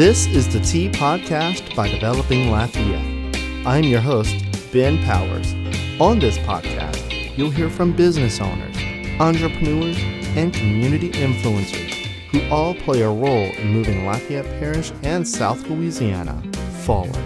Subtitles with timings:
[0.00, 3.36] This is the T Podcast by Developing Lafayette.
[3.66, 4.34] I'm your host,
[4.72, 5.52] Ben Powers.
[6.00, 8.74] On this podcast, you'll hear from business owners,
[9.20, 9.98] entrepreneurs,
[10.38, 11.92] and community influencers
[12.30, 16.42] who all play a role in moving Lafayette Parish and South Louisiana
[16.82, 17.22] forward.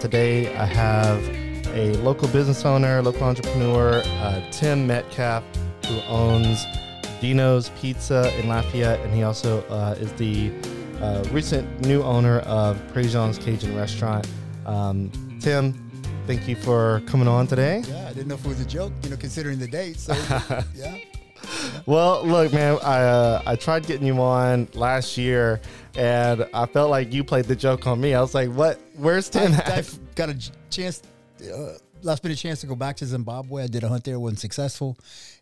[0.00, 1.24] Today, I have
[1.76, 5.44] a local business owner, local entrepreneur, uh, Tim Metcalf,
[5.86, 6.66] who owns
[7.20, 10.50] Dino's Pizza in Lafayette, and he also uh, is the
[11.00, 14.28] uh, recent new owner of Prejean's Cajun Restaurant.
[14.66, 15.10] Um,
[15.40, 15.72] Tim,
[16.26, 17.82] thank you for coming on today.
[17.86, 19.98] Yeah, I didn't know if it was a joke, you know, considering the date.
[19.98, 20.12] So,
[20.74, 20.96] yeah.
[21.86, 25.60] Well, look, man, I uh, I tried getting you on last year,
[25.96, 28.14] and I felt like you played the joke on me.
[28.14, 28.78] I was like, "What?
[28.96, 30.38] Where's Tim?" I, I've got a
[30.68, 31.02] chance,
[31.42, 33.64] uh, last minute chance to go back to Zimbabwe.
[33.64, 34.98] I did a hunt there, wasn't successful,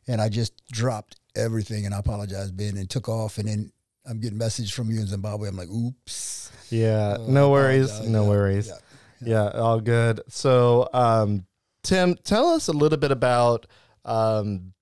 [0.07, 1.85] and I just dropped everything.
[1.85, 3.39] And I apologized, Ben, and took off.
[3.39, 3.73] And then
[4.09, 5.49] I'm getting message from you in Zimbabwe.
[5.49, 6.51] I'm like, oops.
[6.71, 8.69] yeah, Uh, no worries, no Yeah, worries.
[8.69, 8.75] yeah.
[9.21, 10.21] Yeah, all good.
[10.29, 11.45] So, um,
[11.83, 13.67] Tim, tell us a little bit about
[14.05, 14.73] um,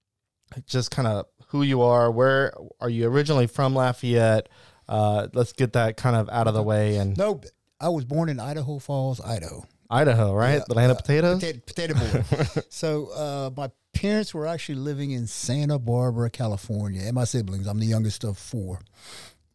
[0.67, 2.11] just kind of who you are.
[2.11, 4.49] Where are you originally from, Lafayette?
[4.89, 6.97] Uh, let's get that kind of out of the way.
[6.97, 7.41] And No,
[7.81, 9.65] I was born in Idaho Falls, Idaho.
[9.89, 10.55] Idaho, right?
[10.59, 11.41] Yeah, the land of uh, potatoes.
[11.41, 12.61] Potato, potato boy.
[12.69, 17.67] so uh, my parents were actually living in Santa Barbara, California, and my siblings.
[17.67, 18.81] I'm the youngest of four.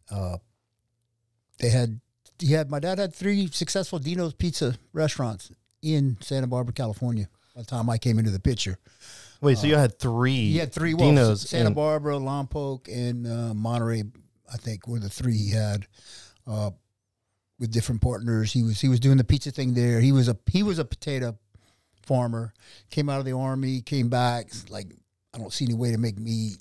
[0.10, 0.38] Uh,
[1.60, 2.02] they had
[2.40, 5.52] he had my dad had three successful Dino's Pizza restaurants
[5.84, 7.30] in Santa Barbara, California.
[7.56, 8.78] By the time I came into the picture,
[9.42, 10.52] Wait, so you had three?
[10.52, 10.94] he had three.
[10.94, 14.04] Well, Dino's Santa Barbara, Lompoc, and uh, Monterey.
[14.52, 15.86] I think were the three he had.
[16.48, 16.72] Uh,
[17.60, 20.02] with different partners, he was he was doing the pizza thing there.
[20.02, 21.38] He was a he was a potato
[22.12, 22.54] farmer.
[22.90, 24.50] Came out of the army, came back.
[24.70, 24.88] Like
[25.34, 26.56] I don't see any way to make me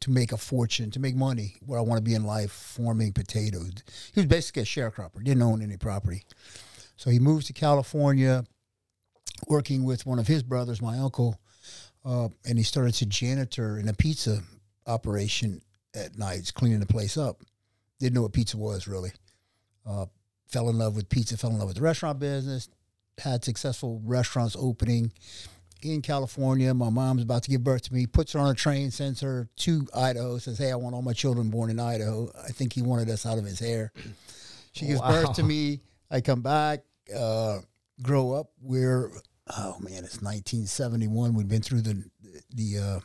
[0.00, 3.12] to make a fortune, to make money where I want to be in life, farming
[3.12, 3.70] potatoes.
[4.12, 6.24] He was basically a sharecropper, didn't own any property.
[6.96, 8.44] So he moves to California,
[9.46, 11.38] working with one of his brothers, my uncle,
[12.04, 14.40] uh, and he started to janitor in a pizza
[14.86, 15.60] operation
[15.94, 17.42] at nights, cleaning the place up.
[18.00, 19.12] Didn't know what pizza was really.
[19.86, 20.06] Uh,
[20.48, 22.68] fell in love with pizza, fell in love with the restaurant business,
[23.20, 25.12] had successful restaurants opening
[25.82, 26.72] in California.
[26.74, 29.48] My mom's about to give birth to me, puts her on a train, sends her
[29.58, 32.30] to Idaho, says, Hey, I want all my children born in Idaho.
[32.42, 33.92] I think he wanted us out of his hair.
[34.72, 35.80] She gives birth to me.
[36.10, 36.80] I come back,
[37.16, 37.58] uh,
[38.02, 38.50] grow up.
[38.60, 39.10] We're,
[39.56, 41.34] oh man, it's 1971.
[41.34, 42.04] We've been through the,
[42.54, 43.00] the, uh,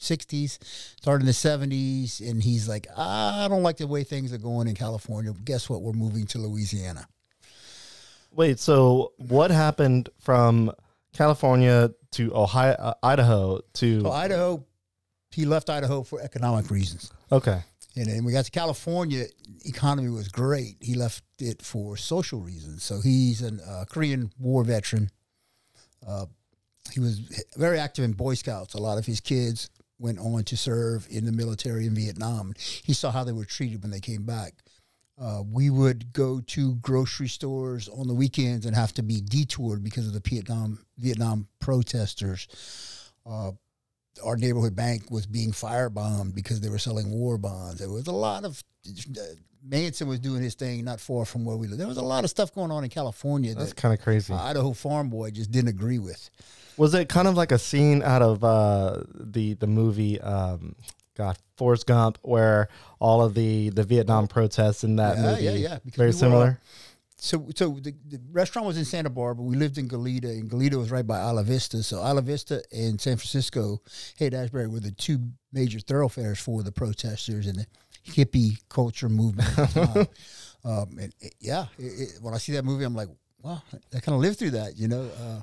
[0.00, 0.58] 60s,
[1.00, 4.68] started in the 70s, and he's like, I don't like the way things are going
[4.68, 5.32] in California.
[5.44, 5.82] Guess what?
[5.82, 7.08] We're moving to Louisiana.
[8.32, 10.70] Wait, so what happened from
[11.12, 14.00] California to Ohio, uh, Idaho to?
[14.02, 14.64] So Idaho,
[15.30, 17.12] he left Idaho for economic reasons.
[17.32, 17.62] okay,
[17.96, 19.26] And then we got to California,
[19.64, 20.76] economy was great.
[20.80, 22.82] He left it for social reasons.
[22.82, 25.10] So he's a uh, Korean War veteran.
[26.06, 26.26] Uh,
[26.92, 27.18] he was
[27.56, 28.74] very active in Boy Scouts.
[28.74, 29.68] A lot of his kids
[29.98, 32.54] went on to serve in the military in Vietnam.
[32.58, 34.54] He saw how they were treated when they came back.
[35.20, 39.82] Uh, we would go to grocery stores on the weekends and have to be detoured
[39.82, 42.46] because of the Vietnam Vietnam protesters.
[43.26, 43.50] Uh,
[44.24, 47.78] our neighborhood bank was being firebombed because they were selling war bonds.
[47.80, 48.62] There was a lot of
[49.64, 51.78] Manson was doing his thing not far from where we live.
[51.78, 54.32] There was a lot of stuff going on in California that's that kind of crazy.
[54.32, 56.30] uh, Idaho farm boy just didn't agree with.
[56.76, 60.20] Was it kind of like a scene out of uh, the the movie?
[60.20, 60.76] Um,
[61.18, 62.68] God, Forrest Gump, where
[63.00, 65.44] all of the the Vietnam protests in that Yeah, movie.
[65.44, 66.60] yeah, yeah, because Very we were similar.
[67.20, 69.44] So, so the, the restaurant was in Santa Barbara.
[69.44, 71.82] We lived in Goleta, and Goleta was right by Isla Vista.
[71.82, 73.82] So, Isla Vista and San Francisco,
[74.18, 75.18] Haight Ashbury were the two
[75.52, 77.66] major thoroughfares for the protesters and the
[78.06, 79.48] hippie culture movement.
[79.58, 80.06] At the time.
[80.64, 83.08] um, and it- yeah, it, it, when I see that movie, I'm like,
[83.42, 83.60] wow,
[83.92, 85.10] I kind of lived through that, you know.
[85.20, 85.40] Uh,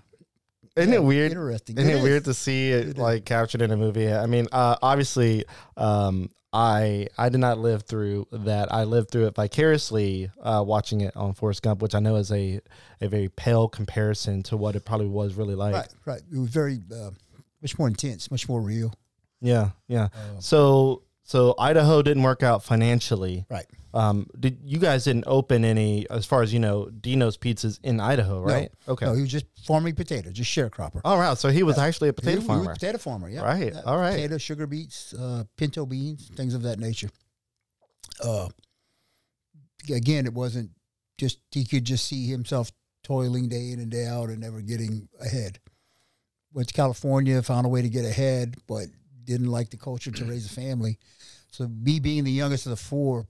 [0.75, 1.31] Isn't it weird?
[1.31, 1.78] Interesting.
[1.78, 2.03] Isn't it, is.
[2.03, 4.12] weird to see it, It like captured in a movie?
[4.12, 5.45] I mean, uh, obviously,
[5.77, 8.74] um, I I did not live through that.
[8.74, 12.31] I lived through it vicariously, uh, watching it on Forrest Gump, which I know is
[12.31, 12.60] a
[13.01, 15.74] a very pale comparison to what it probably was really like.
[15.75, 16.22] Right, right.
[16.31, 17.12] It was very uh,
[17.62, 18.94] much more intense, much more real.
[19.42, 20.06] Yeah, yeah.
[20.16, 23.45] Uh, So so Idaho didn't work out financially.
[23.50, 23.66] right.
[23.95, 28.01] Um, did you guys didn't open any, as far as you know, Dino's Pizzas in
[28.01, 28.69] Idaho, right?
[28.89, 29.06] Okay.
[29.06, 31.00] No, he was just farming potatoes, just sharecropper.
[31.06, 31.38] All right.
[31.38, 32.71] So he was actually a potato He was- he was farmer.
[32.71, 33.42] a potato farmer, yeah.
[33.42, 34.12] Right, Yeah, all right.
[34.15, 37.09] Potato, sugar beets, uh, pinto beans, things of that nature.
[38.21, 38.50] Uh,
[39.89, 40.71] again, it wasn't
[41.18, 42.71] just he could just see himself
[43.03, 45.59] toiling day in and day out and never getting ahead.
[46.53, 48.88] Went to California, found a way to get ahead, but
[49.24, 50.97] didn't like the culture to raise a family.
[51.51, 53.25] So me being the youngest of the four,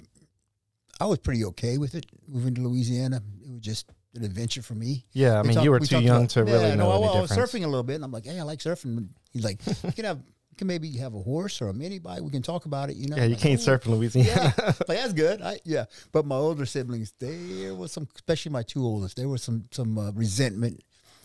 [0.99, 3.21] I was pretty okay with it moving to Louisiana.
[3.43, 5.05] It was just an adventure for me.
[5.11, 7.03] Yeah, I mean, talked- you were we too young about- to really yeah, know no,
[7.03, 9.59] I, was surfing a little bit, and I'm like, "Hey, I like surfing." He's like,
[9.83, 12.21] "You can have, you can maybe have a horse or a mini bike.
[12.21, 13.17] We can talk about it." You know?
[13.17, 14.53] Yeah, I'm you like, can't surf in Louisiana.
[14.57, 15.41] Yeah, like that's good.
[15.41, 19.43] I, yeah, but my older siblings, there was some, especially my two oldest, there was
[19.43, 20.81] some some uh, resentment,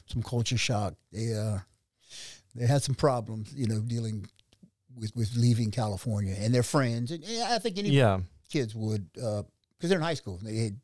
[0.06, 0.94] some culture shock.
[1.12, 1.58] They uh,
[2.56, 4.26] they had some problems, you know, dealing
[4.96, 7.12] with with leaving California and their friends.
[7.12, 8.18] And yeah, I think any yeah,
[8.50, 9.06] kids would
[9.80, 10.38] because they're in high school.
[10.42, 10.80] They had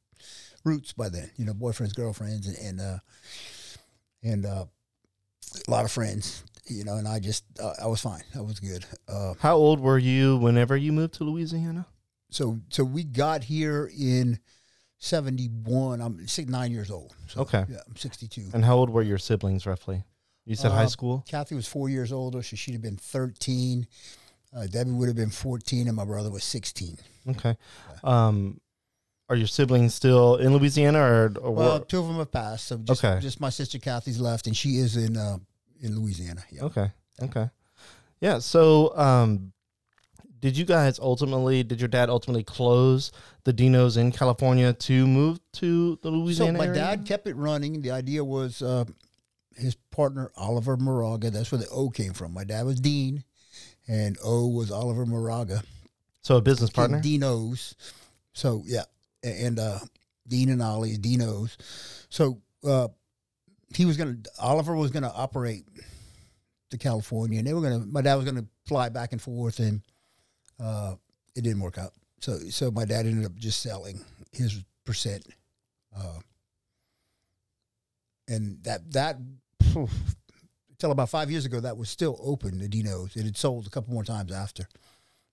[0.65, 2.99] roots by then, you know, boyfriends, girlfriends, and and uh,
[4.23, 4.65] and uh,
[5.67, 6.95] a lot of friends, you know.
[6.97, 8.23] And I just uh, I was fine.
[8.35, 8.87] I was good.
[9.07, 11.87] Uh, How old were you whenever you moved to Louisiana?
[12.31, 14.41] so so we got here in
[14.99, 17.65] 71 i'm six, nine years old so, Okay.
[17.71, 20.03] yeah i'm 62 And how old were your siblings roughly?
[20.45, 21.25] You said high Uh, school?
[21.29, 23.87] kathy was four years older so she'd have been 13
[24.57, 26.99] uh, debbie would have been 14 and my brother was 16
[27.29, 27.57] Okay.
[28.03, 28.61] Um,
[29.29, 32.69] are your siblings still in Louisiana or, or well were- two of them have passed
[32.69, 33.21] so just, Okay.
[33.21, 35.39] just my sister kathy's left and she is in uh,
[35.81, 36.91] in louisiana yeah Okay.
[37.23, 37.49] Okay.
[38.21, 38.39] Yeah.
[38.39, 39.53] So, um,
[40.41, 43.11] did you guys ultimately, did your dad ultimately close
[43.45, 46.53] the Dinos in California to move to the Louisiana?
[46.53, 46.81] so my area?
[46.81, 48.85] dad kept it running the idea was uh,
[49.57, 53.25] his partner oliver moraga that's where the o came from my dad was dean
[53.89, 55.63] and o was oliver moraga
[56.23, 57.01] So a business partner?
[57.01, 57.75] Dino's.
[58.35, 58.83] So yeah,
[59.27, 59.79] and uh,
[60.27, 61.57] Dean and Ollie's Dino's.
[62.09, 62.89] So uh,
[63.75, 64.17] he was gonna.
[64.39, 65.65] Oliver was gonna operate
[66.71, 67.81] to California, and they were gonna.
[67.81, 69.83] My dad was gonna fly back and forth, and
[70.63, 70.95] uh,
[71.35, 71.93] it didn't work out.
[72.21, 74.01] So so my dad ended up just selling
[74.33, 75.27] his percent,
[75.97, 76.19] uh,
[78.29, 79.19] and that that.
[80.71, 82.59] Until about five years ago, that was still open.
[82.59, 83.17] The Dino's.
[83.17, 84.69] It had sold a couple more times after.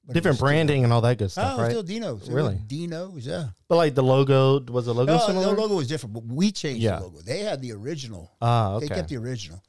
[0.05, 1.69] But Different branding and all that good Oh, stuff, was right?
[1.71, 2.23] still Dino's.
[2.23, 2.55] It was Really?
[2.67, 3.49] Dino's, yeah.
[3.69, 5.55] But like the logo, was the logo No, similar?
[5.55, 6.97] the logo was different, but we changed Yeah.
[6.99, 7.21] the logo.
[7.21, 8.29] They had the original.
[8.41, 8.79] Ah, okay.
[8.79, 8.95] They okay.
[8.99, 9.63] kept the original.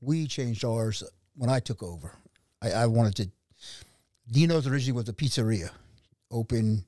[0.00, 1.02] We changed ours
[1.34, 2.12] when I took over.
[2.60, 3.30] I, I wanted to.
[4.30, 5.70] Dino's originally was a pizzeria,
[6.30, 6.84] open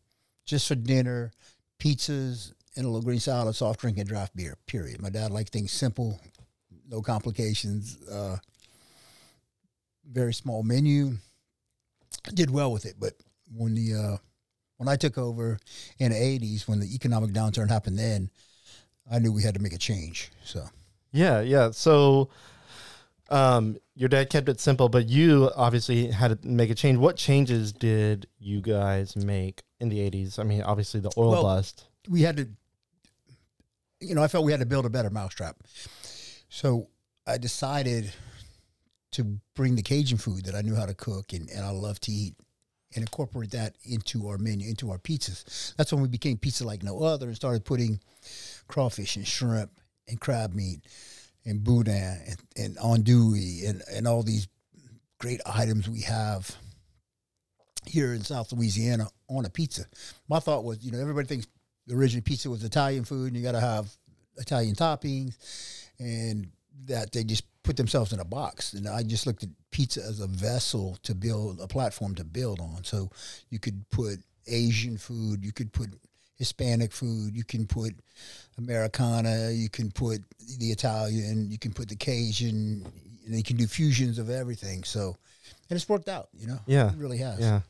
[0.47, 1.33] just for dinner,
[1.81, 4.57] pizzas, and a little green salad, soft drink, and draft beer.
[4.67, 5.03] Period.
[5.03, 6.21] My dad liked things simple,
[6.89, 7.99] no complications.
[8.09, 8.37] Uh,
[10.09, 11.17] very small menu.
[12.33, 13.13] Did well with it, but
[13.55, 14.17] when the uh,
[14.79, 15.59] when I took over
[15.99, 18.31] in the '80s, when the economic downturn happened, then
[19.11, 20.31] I knew we had to make a change.
[20.45, 20.65] So.
[21.13, 21.71] Yeah, yeah.
[21.71, 22.31] So,
[23.31, 26.99] um, your dad kept it simple, but you obviously had to make a change.
[26.99, 30.39] What changes did you guys make in the '80s?
[30.39, 31.85] I mean, obviously the oil Well, bust.
[32.09, 32.49] we had to,
[34.01, 35.57] you know, I felt we had to build a better mousetrap.
[36.49, 36.89] So
[37.27, 38.13] I decided
[39.15, 42.01] to bring the Cajun food that I knew how to cook and, and I love
[42.01, 42.35] to eat
[42.95, 45.75] and incorporate that into our menu, into our pizzas.
[45.77, 48.01] That's when we became pizza like no other and started putting
[48.69, 49.71] crawfish and shrimp
[50.09, 50.81] and crab meat
[51.45, 54.49] and boudin and, and andouille and, and all these
[55.19, 56.55] great items we have
[57.87, 59.85] here in South Louisiana on a pizza.
[60.29, 61.47] My thought was, you know, everybody thinks
[61.87, 63.91] the original pizza was Italian food and you got to have
[64.39, 65.37] Italian toppings
[65.99, 66.49] and
[66.87, 68.75] that they just put themselves in a box.
[68.75, 72.61] And I just looked at pizza as a vessel to build a platform to build
[72.61, 72.85] on.
[72.85, 73.11] So
[73.51, 75.89] you could put Asian food, you could put
[76.37, 77.95] Hispanic food, you can put
[78.59, 80.19] Americana, you can put
[80.59, 82.87] the Italian, you can put the Cajun,
[83.25, 84.85] and you can do fusions of everything.
[84.85, 85.17] So,
[85.71, 86.59] and it's worked out, you know?
[86.67, 86.91] Yeah.
[86.91, 87.41] It really has.
[87.41, 87.61] Yeah.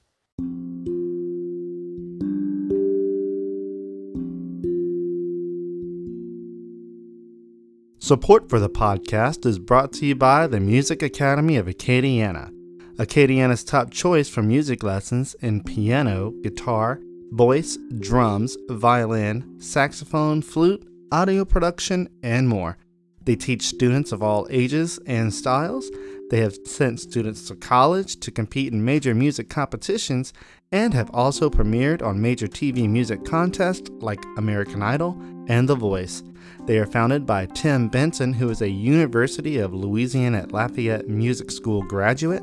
[8.04, 12.52] Support for the podcast is brought to you by the Music Academy of Acadiana.
[12.98, 21.46] Acadiana's top choice for music lessons in piano, guitar, voice, drums, violin, saxophone, flute, audio
[21.46, 22.76] production, and more.
[23.22, 25.90] They teach students of all ages and styles.
[26.34, 30.32] They have sent students to college to compete in major music competitions
[30.72, 36.24] and have also premiered on major TV music contests like American Idol and The Voice.
[36.66, 41.52] They are founded by Tim Benson, who is a University of Louisiana at Lafayette Music
[41.52, 42.42] School graduate.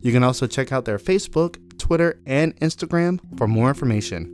[0.00, 4.32] You can also check out their Facebook, Twitter, and Instagram for more information.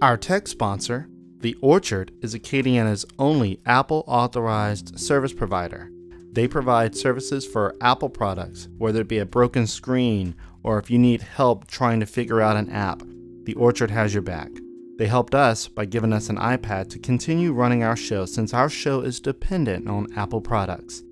[0.00, 1.08] Our tech sponsor,
[1.40, 5.90] The Orchard, is Acadiana's only Apple authorized service provider.
[6.32, 10.98] They provide services for Apple products, whether it be a broken screen or if you
[10.98, 13.02] need help trying to figure out an app.
[13.44, 14.50] The Orchard has your back.
[14.98, 18.68] They helped us by giving us an iPad to continue running our show since our
[18.68, 21.04] show is dependent on Apple products.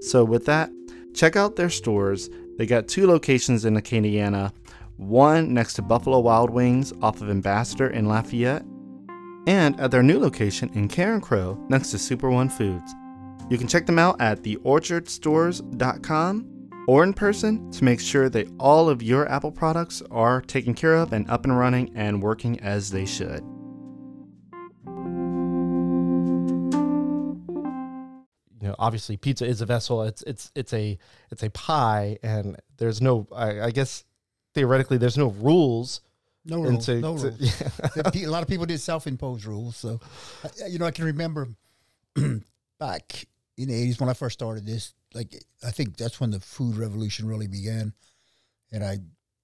[0.00, 0.70] So, with that,
[1.14, 2.30] check out their stores.
[2.56, 4.52] They got two locations in Acadiana
[4.96, 8.64] one next to Buffalo Wild Wings off of Ambassador in Lafayette,
[9.46, 12.94] and at their new location in Carencro next to Super One Foods.
[13.50, 16.55] You can check them out at theorchardstores.com
[16.86, 20.94] or in person to make sure that all of your Apple products are taken care
[20.94, 23.42] of and up and running and working as they should.
[28.60, 30.02] You know, obviously, pizza is a vessel.
[30.04, 30.98] It's it's it's a
[31.30, 33.26] it's a pie, and there's no.
[33.34, 34.04] I, I guess
[34.54, 36.00] theoretically, there's no rules.
[36.44, 36.86] No rules.
[36.86, 37.38] to- no to- rules.
[37.96, 39.76] The pe- a lot of people did self-imposed rules.
[39.76, 40.00] So,
[40.68, 41.48] you know, I can remember
[42.78, 43.26] back
[43.58, 44.94] in the '80s when I first started this.
[45.16, 47.92] Like, I think that's when the food revolution really began.
[48.70, 48.98] And I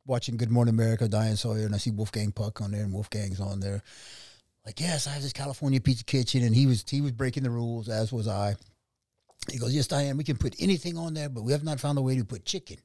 [0.06, 3.40] watching Good Morning America, Diane Sawyer, and I see Wolfgang Puck on there, and Wolfgang's
[3.40, 3.82] on there.
[4.66, 7.50] Like, yes, I have this California Pizza Kitchen, and he was he was breaking the
[7.50, 8.54] rules, as was I.
[9.50, 11.98] He goes, yes, Diane, we can put anything on there, but we have not found
[11.98, 12.76] a way to put chicken.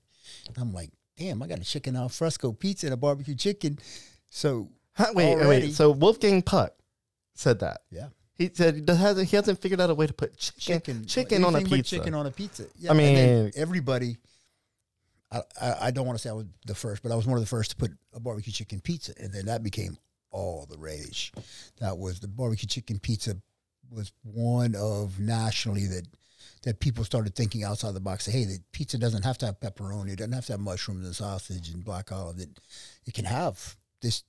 [0.48, 3.78] And I'm like, damn, I got a chicken al fresco pizza and a barbecue chicken.
[4.32, 5.66] So Huh, wait, wait, Already.
[5.68, 5.76] wait.
[5.76, 6.74] So Wolfgang Puck
[7.36, 7.82] said that.
[7.92, 11.06] yeah, He said he hasn't he hasn't figured out a way to put chicken chicken,
[11.06, 11.98] chicken, on a pizza.
[11.98, 12.66] chicken on a pizza.
[12.78, 14.18] Yeah, I mean- everybody.
[15.30, 17.36] I, I, I don't want to say I was the first, but I was one
[17.36, 19.98] of the first to put a barbecue chicken pizza, and then that became
[20.32, 21.34] all the rage.
[21.80, 23.36] That was the barbecue chicken pizza
[23.92, 26.08] was one of nationally that
[26.64, 28.26] that people started thinking outside the box.
[28.26, 31.06] Say, hey, the pizza doesn't have to have pepperoni, it doesn't have to have mushrooms
[31.06, 32.40] and sausage and black olive.
[32.40, 32.50] It
[33.06, 34.24] it can have this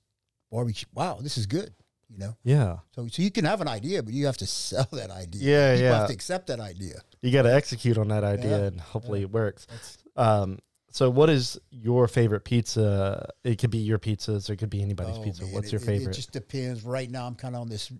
[0.51, 0.87] barbecue.
[0.93, 1.73] Wow, this is good.
[2.11, 4.87] You know, yeah, so so you can have an idea, but you have to sell
[4.93, 5.41] that idea.
[5.43, 5.97] Yeah, people yeah.
[5.99, 6.95] have to accept that idea.
[7.21, 9.25] you got to execute on that idea, Yeah, and hopefully yeah.
[9.25, 9.67] it works.
[10.15, 10.57] Um,
[10.91, 13.29] so what is your favorite pizza?
[13.43, 15.43] It could be your pizzas, or it could be anybody's oh, pizza.
[15.43, 16.13] man, What's it- your it- favorite?
[16.13, 16.83] It just depends.
[16.83, 17.91] Right now, I'm kind of on this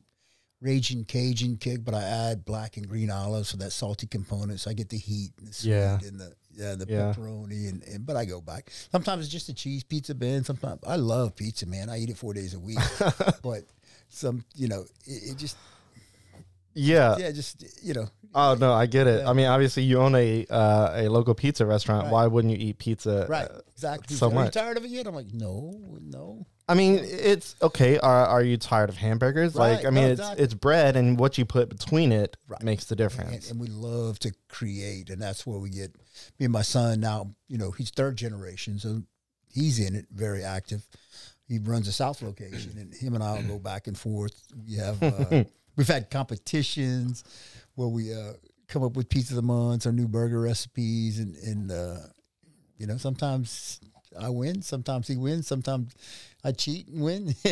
[0.61, 4.59] raging Cajun kick, but I add black and green olives for that salty component.
[4.59, 5.99] So I get the heat and the sweet Yeah.
[6.05, 7.13] and the yeah the Yeah.
[7.13, 8.69] pepperoni and, and but I go back.
[8.91, 10.43] Sometimes it's just a cheese pizza, Ben.
[10.43, 11.89] Sometimes I love pizza, man.
[11.89, 12.79] I eat it four days a week.
[13.41, 13.63] but
[14.09, 15.57] some, you know, it, it just
[16.73, 17.17] yeah.
[17.17, 19.21] yeah, just you know, Oh no, I get it.
[19.23, 19.29] Yeah.
[19.29, 22.03] I mean, obviously, you own a uh, a local pizza restaurant.
[22.05, 22.11] Right.
[22.11, 23.25] Why wouldn't you eat pizza?
[23.27, 24.15] right, Uh, exactly.
[24.15, 24.53] so Are you much.
[24.53, 25.07] tired of it yet?
[25.07, 26.45] I'm like, no, no.
[26.67, 27.97] I mean, it's okay.
[27.97, 29.55] Are are you tired of hamburgers?
[29.55, 30.43] Like, I mean, no, it's exactly.
[30.43, 32.61] it's bread, and what you put between it Right.
[32.61, 33.49] makes the and, difference.
[33.49, 35.95] and we love to create, and that's where we get.
[36.37, 39.01] Me and my son now, you know, he's third generation, so
[39.51, 40.87] he's in it, very active.
[41.49, 44.39] He runs a South location, and him and I will go back and forth.
[44.65, 45.43] We have uh,
[45.75, 47.23] we've had competitions
[47.75, 48.33] where we uh,
[48.67, 51.97] come up with pizza of the month or new burger recipes, and and uh,
[52.77, 53.81] you know sometimes
[54.17, 55.95] I win, sometimes he wins, sometimes
[56.43, 57.35] I cheat and win.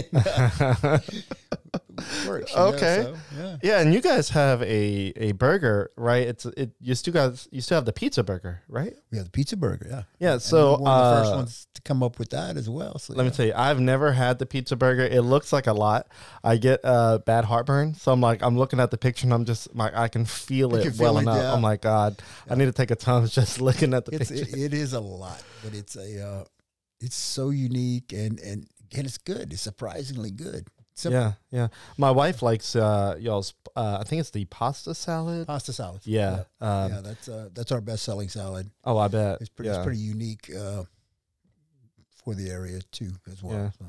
[2.28, 3.02] Works, you know, Okay.
[3.04, 3.58] so, yeah.
[3.64, 6.28] yeah, and you guys have a a burger, right?
[6.28, 6.72] It's it.
[6.80, 8.94] You still got you still have the pizza burger, right?
[9.12, 10.04] We have the pizza burger, yeah.
[10.20, 10.38] Yeah.
[10.38, 13.00] So one of the first uh, ones to come up with that as well.
[13.00, 15.06] So Let me tell you, I've never had the pizza burger.
[15.06, 16.08] It looks like a lot.
[16.44, 19.46] I get uh, bad heartburn, so I'm like, I'm looking at the picture and I'm
[19.46, 21.38] just like, I can feel You it can well feel it, enough.
[21.42, 21.54] yeah.
[21.54, 24.56] I'm like, God, I need to take a time just looking at the it's picture.
[24.56, 26.44] it, it is a lot, but it's a uh,
[27.02, 29.52] it's so unique and and and it's good.
[29.54, 30.68] It's surprisingly good.
[30.94, 31.20] Simple.
[31.20, 31.68] yeah, yeah.
[31.98, 33.54] My wife likes uh, y'all's.
[33.76, 35.46] Uh, I think it's the pasta salad.
[35.46, 36.02] Pasta salad.
[36.06, 36.46] Yeah.
[36.60, 38.72] Um, yeah, that's uh, that's our best selling salad.
[38.84, 39.40] Oh, I bet.
[39.40, 39.76] It's pretty yeah.
[39.76, 40.86] it's pretty unique uh,
[42.24, 43.54] for the area too as well.
[43.54, 43.70] Yeah.
[43.78, 43.86] So.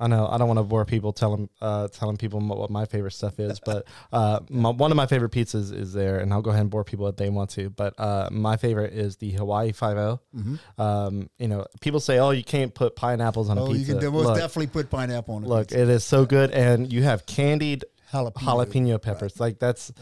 [0.00, 0.26] I know.
[0.26, 3.60] I don't want to bore people telling uh, telling people what my favorite stuff is,
[3.64, 6.70] but uh, my, one of my favorite pizzas is there, and I'll go ahead and
[6.70, 7.68] bore people if they want to.
[7.70, 10.20] But uh, my favorite is the Hawaii Five O.
[10.34, 10.58] Mhm.
[10.78, 13.92] Um, you know, people say, "Oh, you can't put pineapples on a pizza.
[13.92, 15.48] Oh, you can most look, definitely put pineapple on it.
[15.48, 18.32] look, it is so good, and you have candied jalapeno.
[18.32, 19.38] jalapeno peppers.
[19.38, 19.92] Like that's,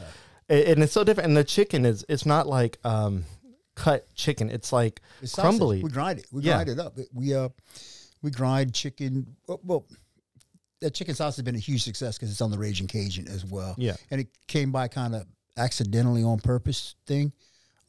[0.48, 1.26] and it's so different.
[1.28, 3.24] And the chicken is, it's not like um,
[3.74, 4.48] cut chicken.
[4.50, 5.42] It's like It's sausage.
[5.58, 5.82] crumbly.
[5.82, 6.26] We grind it.
[6.32, 6.54] We Yeah.
[6.62, 6.96] grind it up.
[7.12, 7.48] We uh,
[8.22, 9.36] we grind chicken.
[9.46, 9.86] Well, well
[10.80, 13.44] that chicken sauce has been a huge success because it's on the Raging Cajun as
[13.44, 13.74] well.
[13.78, 13.96] Yeah.
[14.10, 17.32] and it came by kind of accidentally on purpose thing.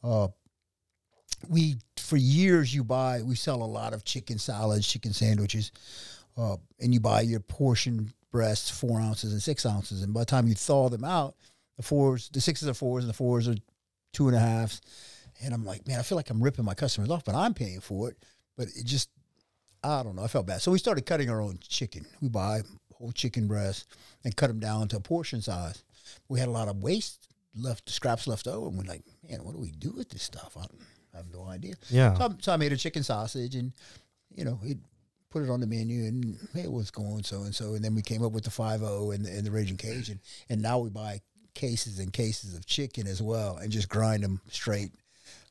[0.02, 0.28] Uh,
[1.48, 5.72] we for years you buy we sell a lot of chicken salads, chicken sandwiches,
[6.36, 10.26] uh, and you buy your portion breasts four ounces and six ounces, and by the
[10.26, 11.34] time you thaw them out,
[11.80, 13.54] the fours, the sixes are fours, and the fours are
[14.12, 14.82] two and a halves.
[15.42, 17.80] And I'm like, man, I feel like I'm ripping my customers off, but I'm paying
[17.80, 18.18] for it.
[18.54, 19.08] But it just,
[19.82, 20.24] I don't know.
[20.24, 20.60] I felt bad.
[20.60, 22.06] So we started cutting our own chicken.
[22.20, 22.62] We buy
[22.94, 23.86] whole chicken breasts
[24.24, 25.82] and cut them down to a portion size.
[26.28, 29.52] We had a lot of waste left, scraps left over, and we're like, man, what
[29.52, 30.56] do we do with this stuff?
[30.56, 30.64] I,
[31.14, 31.74] I have no idea.
[31.88, 32.14] Yeah.
[32.14, 33.72] So I, so I made a chicken sausage, and
[34.34, 34.78] you know, it
[35.30, 37.94] put it on the menu, and hey, it was going so and so, and then
[37.94, 40.78] we came up with the five zero and the, and the Raging Cajun, and now
[40.78, 41.20] we buy
[41.54, 44.92] cases and cases of chicken as well, and just grind them straight.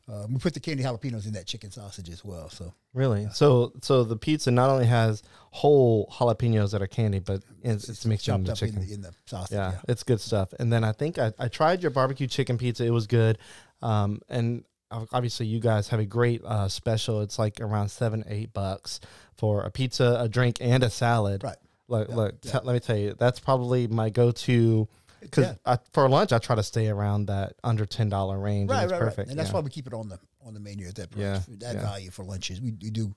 [0.09, 2.49] Uh, we put the candy jalapenos in that chicken sausage as well.
[2.49, 3.27] So Really?
[3.31, 8.05] So so the pizza not only has whole jalapenos that are candy, but it's, it's
[8.05, 8.77] mixed in the up chicken.
[8.81, 9.55] in the, in the sausage.
[9.55, 9.79] yeah, Yeah.
[9.87, 10.53] it's good stuff.
[10.59, 12.83] And then I think I, I tried your barbecue chicken pizza.
[12.85, 13.37] It was good.
[13.83, 17.21] Um, and obviously you guys have a great uh, special.
[17.21, 18.99] It's like around seven, eight bucks
[19.37, 21.43] for a pizza, a drink, and a salad.
[21.43, 21.57] Right.
[21.87, 22.41] Look, look.
[22.41, 24.87] te- let me tell you, that's probably my go-to.
[25.21, 25.75] Because Yeah.
[25.93, 28.69] for lunch, I try to stay around that under ten dollar range.
[28.69, 29.17] Right, and it's right, perfect.
[29.19, 29.27] right.
[29.29, 29.55] And that's yeah.
[29.55, 31.21] why we keep it on the on the menu at that price.
[31.21, 31.81] Yeah, That yeah.
[31.81, 32.61] value for lunches.
[32.61, 33.13] We, we do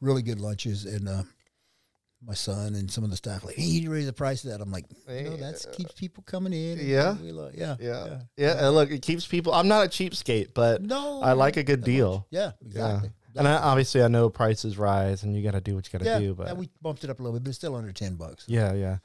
[0.00, 1.22] really good lunches, and uh,
[2.24, 4.60] my son and some of the staff like, hey, you raise the price of that.
[4.60, 6.78] I'm like, know, that keeps people coming in.
[6.80, 7.16] Yeah.
[7.20, 8.20] we love- yeah, Yeah.
[8.36, 8.64] Yeah.
[8.66, 9.52] And look, it keeps people.
[9.52, 12.18] I'm not a cheapskate, but No, I like a good deal.
[12.18, 12.26] much.
[12.30, 13.10] Yeah, exactly.
[13.34, 13.38] Yeah.
[13.40, 16.04] And I, obviously, I know prices rise, and you got to do what you got
[16.04, 16.34] to yeah, do.
[16.34, 18.44] But yeah, we bumped it up a little bit, but it's still under ten bucks.
[18.46, 18.98] yeah, yeah.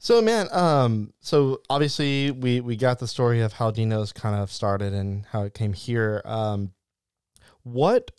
[0.00, 4.50] So, man, um, so obviously, we we got the story of how Dino's kind of
[4.50, 6.22] started and how it came here.
[6.24, 6.72] Um,
[7.64, 8.12] what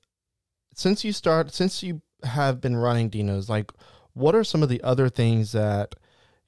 [0.76, 3.72] since you start since you have been running Dino's, like,
[4.14, 5.96] what are some of the other things that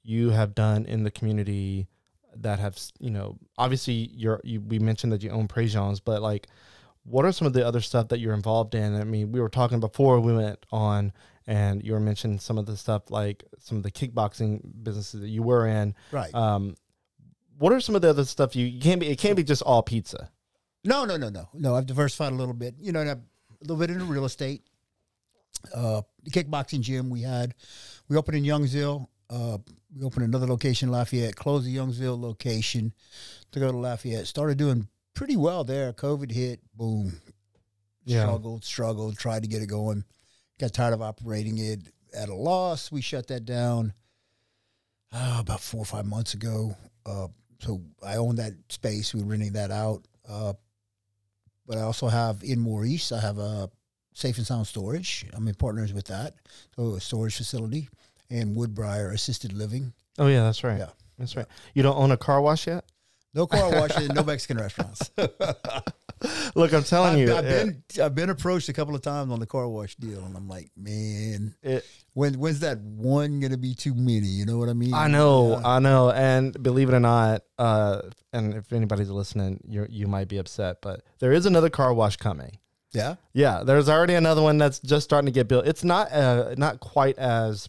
[0.02, 1.86] you have done in the community
[2.34, 6.48] that have you know obviously you're you we mentioned that you own Prejeans, but like
[7.04, 8.94] what are some of the other stuff that you're involved in?
[8.94, 11.12] I mean, we were talking before we went on
[11.46, 15.28] and you were mentioning some of the stuff like some of the kickboxing businesses that
[15.28, 15.94] you were in.
[16.10, 16.34] Right.
[16.34, 16.76] Um
[17.58, 19.62] what are some of the other stuff you, you can't be it can't be just
[19.62, 20.30] all pizza.
[20.84, 21.76] No, no, no, no, no.
[21.76, 22.74] I've diversified a little bit.
[22.80, 23.18] You know, a
[23.60, 24.62] little bit into real estate.
[25.74, 27.54] Uh, the kickboxing gym we had,
[28.08, 29.06] we opened in Youngsville.
[29.30, 29.58] Uh,
[29.96, 31.36] we opened another location, in Lafayette.
[31.36, 32.92] Closed the Youngsville location
[33.52, 34.26] to go to Lafayette.
[34.26, 35.92] Started doing pretty well there.
[35.92, 36.60] COVID hit.
[36.74, 37.20] Boom.
[38.04, 38.22] Yeah.
[38.22, 39.16] Struggled, struggled.
[39.16, 40.04] Tried to get it going.
[40.62, 41.80] Got tired of operating it
[42.16, 42.92] at a loss.
[42.92, 43.92] We shut that down.
[45.10, 46.76] Uh, about four or five months ago.
[47.04, 47.26] Uh,
[47.58, 49.12] so I own that space.
[49.12, 50.06] We're renting that out.
[50.28, 50.52] Uh,
[51.66, 53.70] but I also have in Maurice, I have a
[54.14, 55.26] safe and sound storage.
[55.32, 56.34] I'm in partners with that.
[56.76, 57.88] So a storage facility
[58.30, 59.92] and Woodbriar assisted living.
[60.16, 60.78] Oh yeah, that's right.
[60.78, 60.90] Yeah.
[61.18, 61.46] That's right.
[61.74, 62.84] You don't own a car wash yet?
[63.34, 65.10] No car wash and no Mexican restaurants.
[66.54, 69.40] Look, I'm telling I've, you, I've been I've been approached a couple of times on
[69.40, 73.74] the car wash deal, and I'm like, man, it, when when's that one gonna be
[73.74, 74.26] too many?
[74.28, 74.94] You know what I mean?
[74.94, 75.62] I know, Yeah.
[75.66, 80.28] I know, and believe it or not, uh, and if anybody's listening, you you might
[80.28, 82.58] be upset, but there is another car wash coming.
[82.92, 83.16] yeah.
[83.32, 85.66] Yeah, there's already another one that's just starting to get built.
[85.66, 87.68] It's not uh, not quite as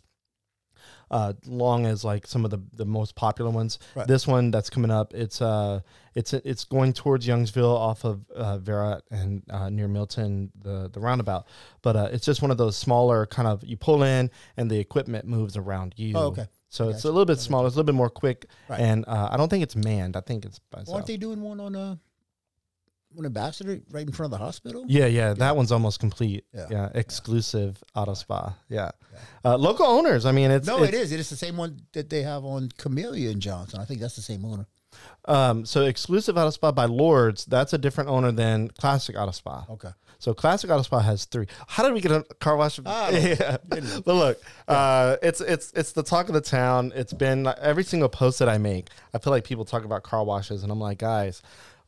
[1.14, 3.80] uh, long as like some of the, the most popular ones.
[3.96, 4.08] Right.
[4.08, 5.80] This one that's coming up, it's uh
[6.16, 11.00] it's it's going towards Youngsville off of uh, Verot and uh, near Milton, the the
[11.00, 11.48] roundabout.
[11.82, 14.80] But uh, it's just one of those smaller kind of you pull in and the
[14.80, 16.14] equipment moves around you.
[16.16, 16.48] Oh, okay.
[16.70, 18.80] So it's a little bit smaller, it's a little bit more quick, Right.
[18.80, 20.18] and uh, I don't think it's manned.
[20.18, 21.96] I think it's by Aren't they doing one on uh,
[23.16, 24.86] one ambassador right in front of the hospital?
[24.88, 26.46] Yeah, yeah, that one's almost complete.
[26.54, 26.90] Yeah, Yeah.
[26.96, 28.56] exclusive auto spa.
[28.70, 28.92] Yeah,
[29.46, 30.26] Uh, local owners.
[30.26, 31.12] I mean, it's No, it's, it is.
[31.12, 33.80] It is the same one that they have on Camellia and Johnston.
[33.80, 34.66] I think that's the same owner.
[35.26, 37.46] Um, so exclusive auto spa by Lords.
[37.46, 39.66] That's a different owner than classic auto spa.
[39.70, 39.90] Okay.
[40.20, 41.48] So classic auto spa has three.
[41.68, 42.80] How did we get a car wash?
[42.86, 43.58] Yeah.
[43.68, 46.94] But look, uh, it's it's it's the talk of the town.
[46.96, 48.90] It's been every single post that I make.
[49.14, 51.42] I feel like people talk about car washes, and I'm like, guys,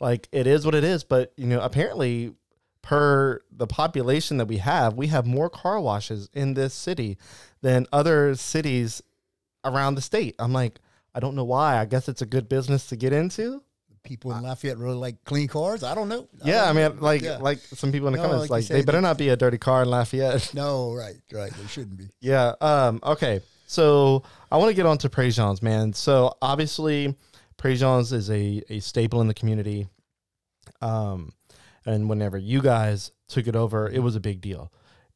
[0.06, 1.04] like it is what it is.
[1.04, 2.34] But you know, apparently,
[2.82, 7.18] per the population that we have, we have more car washes in this city
[7.62, 9.02] than other cities
[9.64, 10.36] around the state.
[10.38, 10.80] I'm like,
[11.14, 11.78] I don't know why.
[11.80, 13.64] I guess it's a good business to get into.
[14.04, 15.82] People in Lafayette really like clean cars.
[15.82, 16.28] I don't know.
[16.44, 17.38] Yeah, I mean, like Yeah.
[17.38, 19.58] like some people in the No, comments, like like, they better not be a dirty
[19.58, 20.54] car in Lafayette.
[20.54, 21.52] no, right, right.
[21.52, 22.10] They shouldn't be.
[22.22, 22.54] yeah.
[22.62, 23.00] Um.
[23.02, 23.42] Okay.
[23.66, 25.92] So I want to get on to Prejeans, man.
[25.94, 27.16] So obviously,
[27.58, 29.88] Prejeans is a a staple in the community.
[30.82, 31.34] Um,
[31.86, 34.72] and whenever you guys took it over, it was a big deal.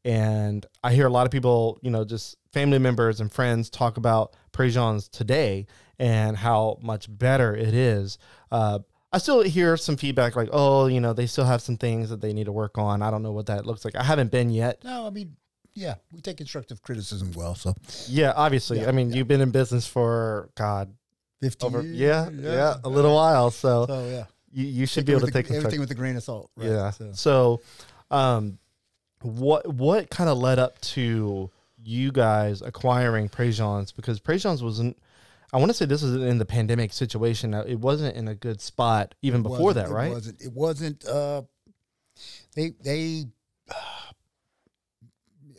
[0.05, 3.97] And I hear a lot of people, you know, just family members and friends talk
[3.97, 5.67] about Prejeans today
[5.97, 8.17] and how much better it is.
[8.51, 8.79] Uh,
[9.11, 12.21] I still hear some feedback like, oh, you know, they still have some things that
[12.21, 13.01] they need to work on.
[13.01, 13.95] I don't know what that looks like.
[13.95, 14.83] I haven't been yet.
[14.83, 15.35] No, I mean,
[15.73, 17.55] yeah, we take constructive criticism well.
[17.55, 17.73] So
[18.07, 18.81] Yeah, obviously.
[18.81, 20.93] Yeah, I mean, you've been in business for God
[21.41, 21.97] fifty over years.
[21.97, 23.49] yeah, yeah, a little while.
[23.51, 26.15] So So yeah, you, you should be able to the- take everything with a grain
[26.15, 26.49] of salt.
[26.55, 26.69] Right?
[26.69, 26.91] Yeah.
[26.91, 27.61] So, So,
[28.11, 28.57] um,
[29.21, 31.49] what what kind of led up to
[31.83, 34.97] you guys acquiring Prejeans because Prejeans wasn't.
[35.51, 37.53] I want to say this is in the pandemic situation.
[37.53, 40.07] It wasn't in a good spot even before wasn't- that, right?
[40.07, 40.41] It wasn't.
[40.41, 41.05] It wasn't.
[41.05, 41.41] Uh,
[42.55, 43.25] they they.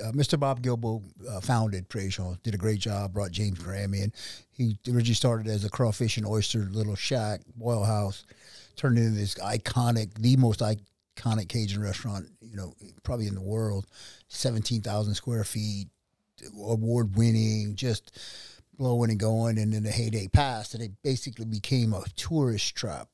[0.02, 0.40] Uh, Mr.
[0.40, 4.12] Bob Guilbeau uh, founded Prejean, did a great job, brought James Graham in.
[4.50, 8.24] He originally started as a crawfish and oyster little shack, boil house,
[8.80, 13.86] turned into this iconic, the most iconic Cajun restaurant, you know, probably in the world.
[14.28, 15.88] 17,000 square feet,
[16.58, 18.18] award winning, just
[18.78, 19.58] blowing and going.
[19.58, 23.08] And then the heyday passed, and it basically became a tourist trap.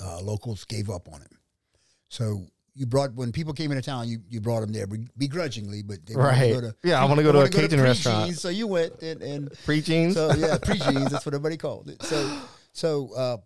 [0.00, 1.32] Uh, locals gave up on it.
[2.08, 4.86] So you brought when people came into town, you, you brought them there
[5.18, 6.48] begrudgingly, but they Right.
[6.48, 8.36] To go to, Yeah, I wanna go to a Cajun restaurant.
[8.36, 10.14] So you went and, and Prejeans.
[10.14, 11.10] so yeah, pre-jeans.
[11.10, 12.00] That's what everybody called it.
[12.02, 13.36] So so uh,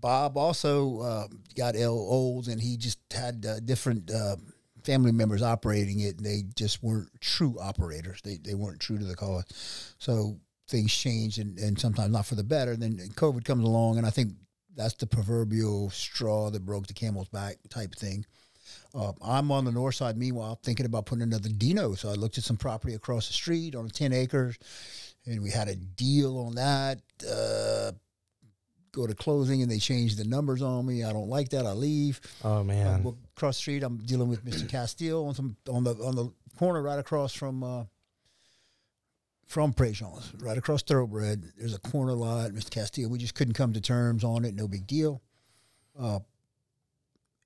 [0.00, 4.36] Bob also uh, got old, and he just had uh, different uh,
[4.84, 6.16] family members operating it.
[6.16, 8.20] And they just weren't true operators.
[8.22, 9.94] They they weren't true to the cause.
[9.98, 12.76] So things changed, and, and sometimes not for the better.
[12.76, 14.32] Then COVID comes along, and I think
[14.74, 18.26] that's the proverbial straw that broke the camel's back type thing.
[18.94, 21.94] Uh, I'm on the north side, meanwhile, thinking about putting another Dino.
[21.94, 24.58] So I looked at some property across the street on 10 acres,
[25.24, 27.00] and we had a deal on that.
[27.28, 27.92] Uh,
[28.96, 31.04] go to closing, and they change the numbers on me.
[31.04, 31.66] I don't like that.
[31.66, 32.20] I leave.
[32.42, 33.02] oh I man.
[33.02, 34.68] walk across the street, I'm dealing with Mr.
[34.68, 37.84] Castile on some on the on the corner right across from uh,
[39.46, 41.52] from Prejean's, right across Thoroughbred.
[41.58, 42.70] There's a corner lot, Mr.
[42.70, 43.10] Castile.
[43.10, 44.54] We just couldn't come to terms on it.
[44.54, 45.22] No big deal.
[45.98, 46.20] Uh,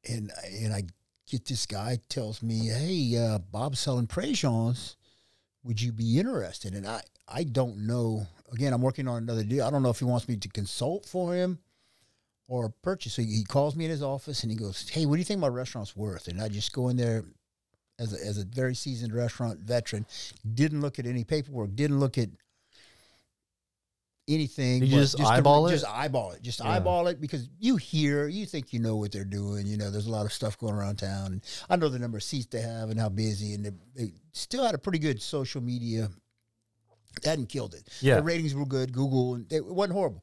[0.08, 0.84] and and I
[1.28, 4.96] get this guy tells me, "Hey, uh, Bob's selling Prejean's.
[5.64, 8.26] Would you be interested?" And I I don't know.
[8.52, 9.64] Again, I'm working on another deal.
[9.64, 11.58] I don't know if he wants me to consult for him
[12.48, 13.14] or purchase.
[13.14, 15.40] So he calls me in his office and he goes, "Hey, what do you think
[15.40, 17.24] my restaurant's worth?" And I just go in there
[17.98, 20.06] as a, as a very seasoned restaurant veteran,
[20.54, 22.30] didn't look at any paperwork, didn't look at
[24.28, 24.82] anything.
[24.82, 25.72] You just to- eyeball it?
[25.72, 26.42] Just eyeball it.
[26.42, 26.70] Just Yeah.
[26.70, 29.66] eyeball it because you hear, you think you know what they're doing.
[29.66, 31.32] You know, there's a lot of stuff going around town.
[31.32, 34.12] And I know the number of seats they have and how busy, and they, they
[34.32, 36.10] still had a pretty good social media.
[37.24, 37.88] Hadn't killed it.
[38.00, 38.16] Yeah.
[38.16, 38.92] The ratings were good.
[38.92, 40.22] Google, and they, it wasn't horrible.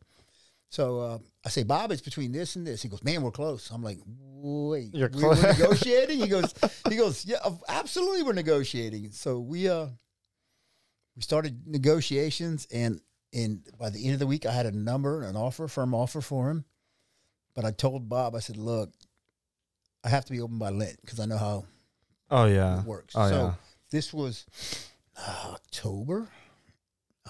[0.69, 2.81] So uh, I say, Bob, it's between this and this.
[2.81, 3.69] He goes, man, we're close.
[3.71, 5.41] I'm like, wait, You're we- close.
[5.41, 6.19] we're negotiating.
[6.19, 6.53] He goes,
[6.89, 7.37] he goes, yeah,
[7.69, 9.11] absolutely, we're negotiating.
[9.11, 9.87] So we uh,
[11.15, 12.99] we started negotiations, and
[13.33, 16.21] and by the end of the week, I had a number, an offer, firm offer
[16.21, 16.65] for him.
[17.55, 18.91] But I told Bob, I said, look,
[20.03, 21.65] I have to be open by Lent because I know how
[22.29, 22.81] Oh yeah.
[22.81, 23.15] it works.
[23.17, 23.53] Oh so yeah.
[23.89, 24.45] this was
[25.17, 26.27] uh, October.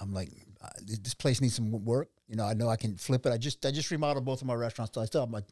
[0.00, 0.30] I'm like,
[0.62, 2.08] uh, this place needs some work.
[2.28, 3.32] You know, I know I can flip it.
[3.32, 4.94] I just I just remodeled both of my restaurants.
[4.94, 5.42] So I still have my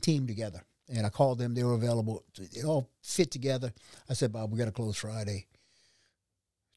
[0.00, 1.54] team together, and I called them.
[1.54, 2.24] They were available.
[2.38, 3.72] It all fit together.
[4.08, 5.46] I said, Bob, we got to close Friday.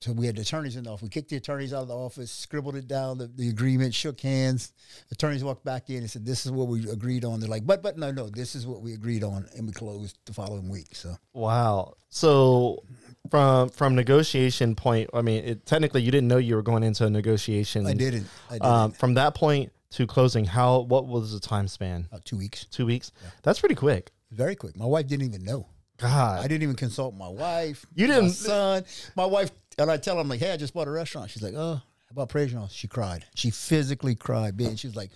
[0.01, 1.03] So we had the attorneys in the office.
[1.03, 4.21] We kicked the attorneys out of the office, scribbled it down, the, the agreement, shook
[4.21, 4.71] hands.
[5.11, 7.83] Attorneys walked back in and said, "This is what we agreed on." They're like, "But,
[7.83, 10.95] but no, no, this is what we agreed on," and we closed the following week.
[10.95, 11.95] So Wow.
[12.07, 12.83] So
[13.29, 17.05] from from negotiation point, I mean, it, technically you didn't know you were going into
[17.05, 17.85] a negotiation.
[17.85, 18.27] I didn't.
[18.49, 18.65] I didn't.
[18.65, 22.05] Um, from that point to closing, how what was the time span?
[22.09, 22.63] About two weeks.
[22.71, 23.11] Two weeks.
[23.43, 24.11] That's pretty quick.
[24.31, 24.77] Very quick.
[24.77, 25.67] My wife didn't even know.
[25.97, 26.39] God.
[26.39, 27.85] I didn't even consult my wife.
[27.93, 28.85] You didn't- son.
[29.17, 31.29] My wife, and I tell her, I'm like, hey, I just bought a restaurant.
[31.31, 32.69] She's like, oh, how about Prejean?
[32.71, 33.25] She cried.
[33.35, 34.57] She physically cried.
[34.57, 34.77] Big.
[34.79, 35.11] She was like,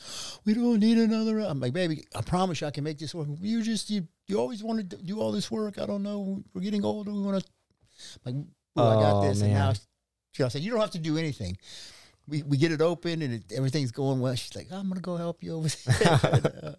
[0.46, 1.40] we don't need another.
[1.40, 3.28] I'm like, baby, I promise you I can make this work.
[3.42, 5.80] You just, you, you always want to do all this work.
[5.80, 6.44] I don't know.
[6.54, 7.12] We're getting older.
[7.12, 7.50] We want to,
[8.26, 8.48] like, "Ooh,
[8.78, 9.42] I got Oh, this.
[9.42, 9.74] And now
[10.34, 11.58] she, I said, you don't have to do anything.
[12.26, 14.34] We, we get it open and it, everything's going well.
[14.36, 16.20] She's like, I'm gonna go help you over there.
[16.34, 16.76] And, uh,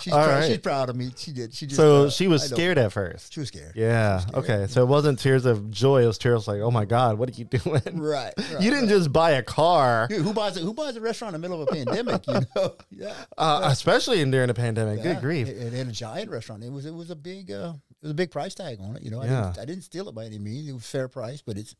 [0.00, 0.48] she's, All proud, right.
[0.48, 1.10] she's proud of me.
[1.16, 1.52] She did.
[1.52, 3.32] She just, so uh, she was scared at first.
[3.34, 3.72] She was scared.
[3.74, 4.20] Yeah.
[4.20, 4.36] scared.
[4.36, 4.66] Okay.
[4.68, 6.04] So it wasn't tears of joy.
[6.04, 7.82] It was tears like, oh my God, what are you doing?
[7.92, 8.32] Right.
[8.38, 8.88] right you didn't right.
[8.88, 11.62] just buy a car, Dude, who buys a, who buys a restaurant in the middle
[11.62, 12.26] of a pandemic?
[12.26, 13.12] You know, yeah.
[13.36, 14.98] uh, especially in during a pandemic.
[14.98, 15.14] Yeah.
[15.14, 15.48] Good grief.
[15.48, 16.62] And, and a giant restaurant.
[16.62, 19.02] It was it was a big uh, it was a big price tag on it.
[19.02, 19.42] You know, I, Yeah.
[19.46, 20.68] didn't, I didn't steal it by any means.
[20.68, 21.74] It was fair price, but it's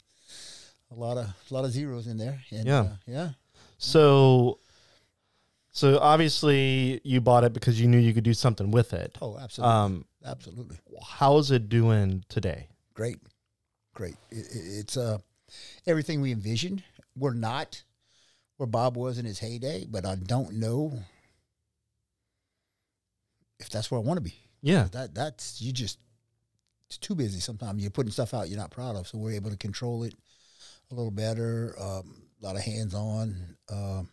[0.91, 2.41] a lot of a lot of zeros in there.
[2.51, 2.81] And, Yeah.
[2.81, 3.31] uh, yeah.
[3.79, 4.61] So,
[5.71, 9.19] so obviously you bought it because you knew you could do something with it.
[9.21, 10.79] Oh, absolutely, Um, absolutely.
[11.05, 12.69] how's it doing today?
[12.95, 13.19] Great,
[13.95, 14.17] great.
[14.31, 15.19] It, it, it's uh
[15.87, 16.83] everything we envisioned.
[17.17, 17.83] We're not
[18.57, 20.99] where Bob was in his heyday, but I don't know
[23.59, 24.35] if that's where I want to be.
[24.63, 24.89] Yeah.
[24.93, 25.99] that that's you just
[26.89, 29.51] it's too busy sometimes you're putting stuff out you're not proud of so we're able
[29.51, 30.15] to control it
[30.91, 34.09] a little better um, a lot of hands on um,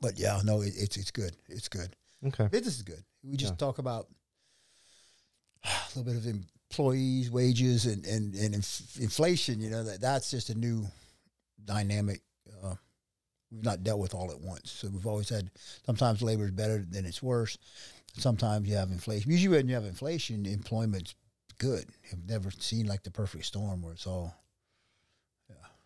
[0.00, 2.46] but yeah no it, it's it's good it's good Okay.
[2.48, 3.56] business is good we just Yeah.
[3.56, 4.06] talk about
[5.64, 9.60] a little bit of employees, wages, and and and inf- inflation.
[9.60, 10.86] You know that that's just a new
[11.64, 12.20] dynamic.
[12.62, 12.74] Uh,
[13.50, 15.50] we've not dealt with all at once, so we've always had.
[15.86, 17.58] Sometimes labor is better, than it's worse.
[18.16, 19.30] Sometimes you have inflation.
[19.30, 21.14] Usually, when you have inflation, employment's
[21.58, 21.86] good.
[22.12, 24.34] I've never seen like the perfect storm where it's all.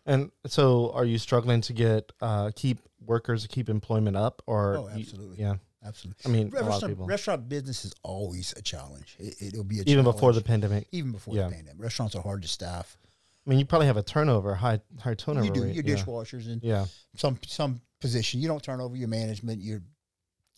[0.07, 4.77] And so, are you struggling to get uh, keep workers to keep employment up, or
[4.77, 5.37] Oh, you- absolutely.
[5.39, 5.55] yeah?
[5.85, 6.21] Absolutely.
[6.25, 9.15] I mean, a lot of Restaurant, restaurant business is always a challenge.
[9.19, 9.89] It, it'll be a challenge.
[9.89, 10.87] even before the pandemic.
[10.91, 11.47] even before yeah.
[11.47, 11.81] the pandemic.
[11.81, 12.97] Restaurants are hard to staff.
[13.45, 15.75] I mean, you probably have a turnover, high high turnover you do rate.
[15.75, 15.95] your yeah.
[15.95, 18.41] dishwashers and Yeah, some some position.
[18.41, 19.81] You don't turn over your management, your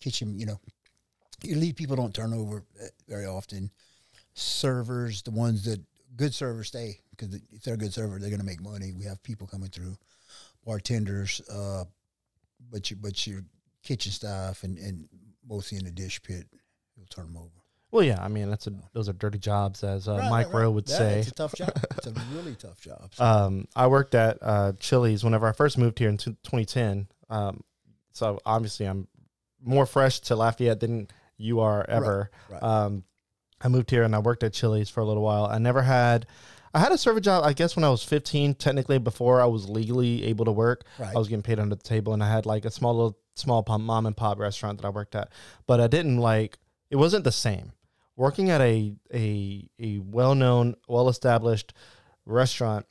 [0.00, 0.36] kitchen.
[0.38, 0.60] You know,
[1.44, 3.70] your lead people don't turn over uh, very often.
[4.34, 5.80] Servers, the ones that
[6.16, 8.92] good servers stay because if they're a good server, they're going to make money.
[8.96, 9.96] We have people coming through,
[10.64, 11.84] bartenders, uh,
[12.70, 13.42] but your but your
[13.82, 15.08] kitchen staff and and
[15.46, 16.46] mostly in the dish pit,
[16.96, 17.50] you'll turn them over.
[17.92, 18.22] Well, yeah.
[18.22, 20.60] I mean, that's a those are dirty jobs, as uh, Right, Mike right, right.
[20.62, 21.18] Rowe would Yeah, say.
[21.20, 21.70] it's a tough job.
[21.96, 23.10] It's a really tough job.
[23.14, 27.08] So, Um, I worked at uh, Chili's whenever I first moved here in t- 2010.
[27.28, 27.62] Um,
[28.12, 29.08] so obviously, I'm
[29.62, 32.30] more fresh to Lafayette than you are ever.
[32.48, 32.62] right.
[32.62, 33.04] Um,
[33.60, 35.44] I moved here and I worked at Chili's for a little while.
[35.46, 36.26] I never had.
[36.72, 38.54] I had a server job, I guess, when I was 15.
[38.54, 41.14] Technically, before I was legally able to work, right.
[41.14, 43.64] I was getting paid under the table, and I had like a small little small
[43.78, 45.30] mom and pop restaurant that I worked at.
[45.66, 46.58] But I didn't like.
[46.90, 47.72] It wasn't the same.
[48.16, 51.72] Working at a a a well known, well established
[52.26, 52.86] restaurant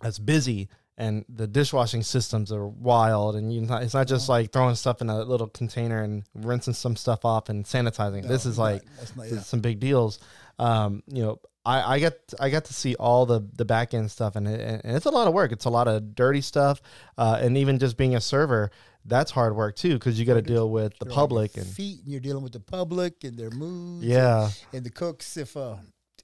[0.00, 0.68] that's busy
[1.00, 5.00] and the dishwashing systems are wild and you not, it's not just like throwing stuff
[5.00, 8.28] in a little container and rinsing some stuff off and sanitizing.
[8.28, 9.40] this is like that's not, yeah.
[9.40, 10.18] some big deals.
[10.60, 14.10] Um, you know, I, I got I got to see all the the back end
[14.10, 15.52] stuff and, it, and it's a lot of work.
[15.52, 16.80] It's a lot of dirty stuff,
[17.18, 18.70] uh, and even just being a server,
[19.04, 21.56] that's hard work too because you got to deal with the You're on your public
[21.56, 24.04] and feet, and you're dealing with the public and their moods.
[24.04, 25.36] and- yeah, and, the cooks.
[25.36, 25.76] If uh,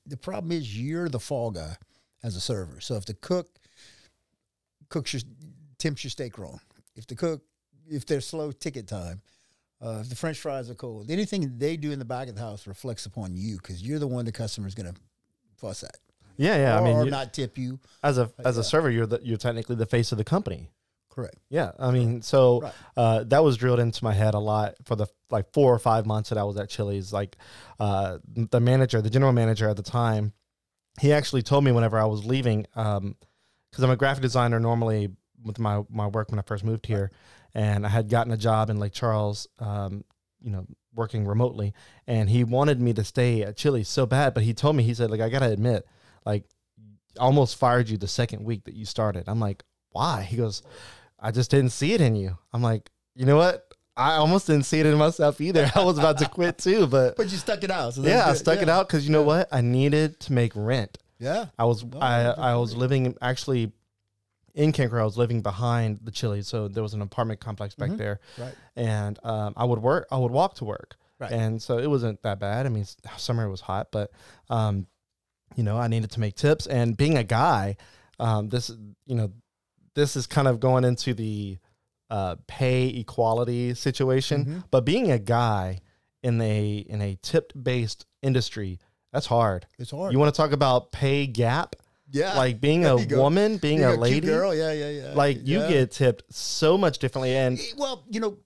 [0.07, 1.77] the problem is you're the fall guy
[2.23, 3.49] as a server, so if the cook
[4.89, 5.23] cooks your
[5.79, 6.61] temps your steak wrong,
[6.95, 7.43] if the cook
[7.89, 9.23] if they're slow ticket time,
[9.81, 12.67] uh, the French fries are cold, anything they do in the back of the house
[12.67, 14.99] reflects upon you because you're the one the customer is going to
[15.57, 15.97] fuss at.
[16.37, 16.77] yeah, yeah.
[16.77, 17.79] or, I mean, or you- not tip you.
[18.03, 18.61] as a as yeah.
[18.61, 20.71] a server, you're the, you're technically the face of the company.
[21.11, 21.37] Correct.
[21.49, 22.73] Yeah, I mean, so Right.
[22.95, 26.05] uh, that was drilled into my head a lot for the like four or five
[26.05, 27.11] months that I was at Chili's.
[27.11, 27.37] Like
[27.81, 30.35] uh, the manager, the general manager at the time,
[31.01, 35.09] he actually told me whenever I was leaving, because I'm a graphic designer normally
[35.43, 37.11] with my my work when I first moved here,
[37.55, 40.05] and I had gotten a job in Lake Charles, um,
[40.41, 41.75] you know, working remotely,
[42.07, 44.95] and he wanted me to stay at Chili's so bad, but he told me he
[44.95, 45.87] said like I gotta admit,
[46.25, 46.45] like,
[47.19, 49.25] almost fired you the second week that you started.
[49.27, 50.23] I'm like, why?
[50.23, 50.63] He goes.
[51.19, 52.37] I just didn't see it in you.
[52.53, 53.73] I'm like, you know what?
[53.97, 55.71] I almost didn't see it in myself either.
[55.75, 57.95] I was about to quit too, but But you stuck it out.
[57.95, 58.37] So yeah, I good.
[58.37, 59.49] stuck it out because you know what?
[59.51, 60.99] I needed to make rent.
[61.19, 61.47] Yeah.
[61.59, 63.73] I was Oh, I I was living actually
[64.57, 64.99] in Cancun.
[65.01, 67.99] I was living behind the Chili, so there was an apartment complex back Mhm.
[67.99, 68.55] there, Right.
[68.75, 70.09] and um, I would work.
[70.11, 71.31] I would walk to work, Right.
[71.31, 72.67] and so it wasn't that bad.
[72.67, 72.85] I mean,
[73.17, 74.11] summer was hot, but
[74.51, 74.87] um,
[75.55, 77.77] you know, I needed to make tips, and being a guy,
[78.19, 78.71] um, this
[79.07, 79.31] you know,
[79.95, 81.59] this is kind of going into the
[82.11, 84.45] uh, pay equality situation.
[84.45, 84.65] Mhm.
[84.71, 85.81] But being a guy
[86.23, 88.79] in a in a tipped based industry,
[89.13, 89.67] that's hard.
[89.79, 90.13] It's hard.
[90.13, 91.77] You want to talk about pay gap?
[92.11, 92.35] Yeah.
[92.35, 94.55] Like being a woman, being You're a cute lady, girl.
[94.55, 94.73] Yeah.
[94.73, 94.89] Yeah.
[94.91, 95.13] Yeah.
[95.15, 95.69] like you Yeah.
[95.69, 97.37] get tipped so much differently.
[97.37, 98.39] And Eh, Well, you know,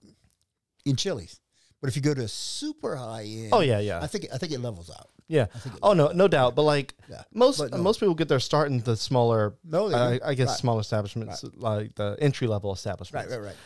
[0.85, 1.41] in Chili's,
[1.81, 4.53] but if you go to super high end, oh yeah, yeah, I think I think
[4.53, 5.09] it levels out.
[5.29, 5.47] yeah.
[5.55, 6.55] I think it Oh no, no doubt.
[6.55, 7.23] But like Yeah.
[7.33, 7.79] most But no.
[7.79, 10.19] most people get their start in the smaller, No, I.
[10.25, 10.59] I guess Right.
[10.59, 13.31] smaller establishments, like the entry level establishments.
[13.31, 13.57] Right, right, right.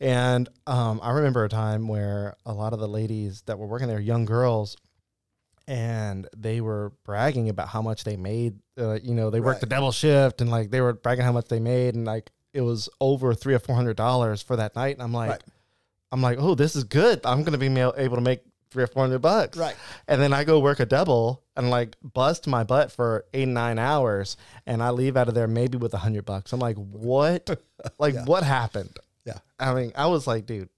[0.00, 3.86] And um, I remember a time where a lot of the ladies that were working
[3.88, 4.76] there, young girls,
[5.66, 8.58] and they were bragging about how much they made.
[8.78, 11.48] Uh, you know, they worked the double shift, and like they were bragging how much
[11.48, 14.94] they made, and like it was over three or four hundred dollars for that night.
[14.94, 15.42] And I'm like, Right.
[16.12, 17.20] I'm like, oh, this is good.
[17.24, 19.56] I'm gonna be able to make three or four hundred bucks.
[19.58, 19.74] Right.
[20.06, 23.78] And then I go work a double and like bust my butt for eight nine
[23.78, 26.52] hours, and I leave out of there maybe with a hundred bucks.
[26.52, 27.58] I'm like, what?
[27.98, 28.24] like, Yeah.
[28.24, 28.96] what happened?
[29.24, 29.38] Yeah.
[29.58, 30.68] I mean, I was like, dude,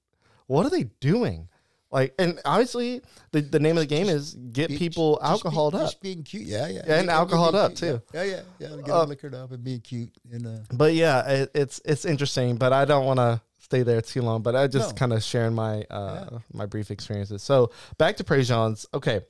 [0.46, 1.48] what are they doing?
[1.96, 3.00] Like, and obviously,
[3.32, 5.86] the, the name of the game is get Be- people just be- up.
[5.86, 6.42] Just being cute.
[6.46, 6.82] Yeah, yeah.
[6.86, 7.78] And alcoholed up, cute.
[7.78, 8.02] too.
[8.12, 8.68] Yeah, yeah, yeah.
[8.68, 8.76] yeah.
[8.82, 10.12] Get Uh, them liquored up and being cute.
[10.30, 12.56] And uh, But yeah, it, it's it's interesting.
[12.56, 14.42] But I don't want to stay there too long.
[14.42, 14.94] But I just No.
[14.94, 17.42] kind of sharing my uh, my brief experiences.
[17.42, 18.84] So back to Prejean's.
[18.92, 19.20] Okay,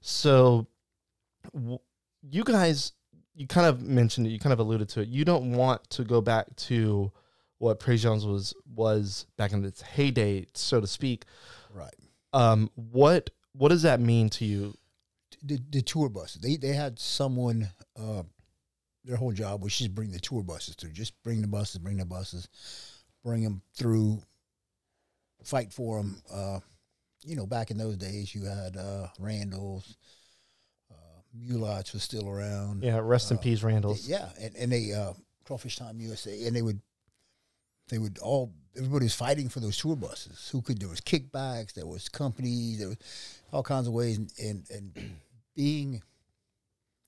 [0.00, 0.66] so
[1.52, 1.78] w-
[2.22, 2.92] you guys,
[3.34, 4.30] you kind of mentioned it.
[4.30, 5.08] You kind of alluded to it.
[5.08, 7.12] You don't want to go back to
[7.58, 11.26] what Prejean's was was back in its heyday, so to speak.
[11.74, 11.92] right.
[12.34, 14.74] Um, what what does that mean to you?
[15.42, 16.40] the, the tour buses.
[16.40, 17.68] They they had someone.
[17.98, 18.22] Uh,
[19.04, 20.92] their whole job was just bring the tour buses through.
[20.92, 22.48] Just bring the buses, bring the buses,
[23.22, 24.22] bring them through.
[25.42, 26.22] Fight for them.
[26.32, 26.60] Uh,
[27.22, 29.96] you know, back in those days, you had uh, Randol's.
[30.90, 32.82] Uh, Mulate's was still around.
[32.82, 34.08] Yeah, rest in Uh, peace, Randol's.
[34.08, 35.12] Yeah, and, and they uh,
[35.44, 36.80] Crawfish Town USA, and they would
[37.88, 40.48] they would all everybody was fighting for those tour buses.
[40.50, 42.98] Who could there was kickbacks, there was companies, there was
[43.52, 44.92] all kinds of ways, and and, and
[45.56, 46.02] being.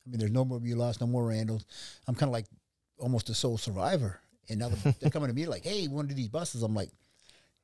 [0.06, 1.64] I mean, there's no more you lost, no more Randol's.
[2.06, 2.46] I'm kind of like
[2.98, 6.20] almost a sole survivor, and now they're, coming to me like, "Hey, want to do
[6.20, 6.90] these buses?" I'm like,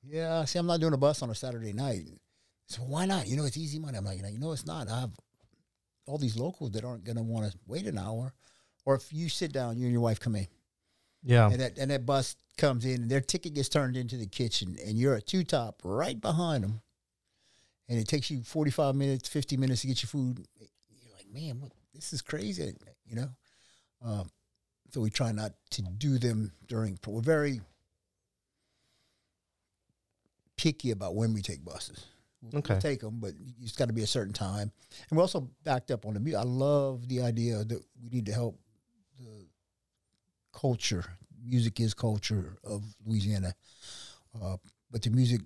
[0.02, 2.06] "Yeah, see, I'm not doing a bus on a Saturday night."
[2.66, 3.28] So why not?
[3.28, 3.98] You know, it's easy money.
[3.98, 4.88] I'm like, you know, it's not.
[4.88, 5.10] I have
[6.06, 8.32] all these locals that aren't going to want to wait an hour,
[8.84, 10.46] or if you sit down, you and your wife come in,
[11.24, 11.48] Yeah.
[11.50, 14.76] and that and that bus comes in, and their ticket gets turned into the kitchen,
[14.84, 16.80] and you're a two top right behind them,
[17.88, 20.44] and it takes you 45 minutes, 50 minutes to get your food.
[20.58, 22.74] You're like, man, what, this is crazy,
[23.06, 23.28] you know.
[24.04, 24.30] Um,
[24.92, 26.98] so we try not to do them during.
[27.06, 27.60] We're very
[30.56, 32.06] picky about when we take buses.
[32.42, 32.74] We'll, Okay.
[32.74, 34.70] we'll take them, but it's got to be a certain time.
[35.08, 36.40] And we're also backed up on the music.
[36.40, 38.58] I love the idea that we need to help
[40.62, 41.04] culture.
[41.44, 43.52] Music is culture of Louisiana,
[44.40, 44.56] uh,
[44.90, 45.40] but the music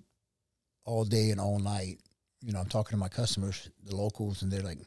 [0.85, 1.99] all day and all night.
[2.41, 4.77] You know, I'm talking to my customers, the locals, and they're like,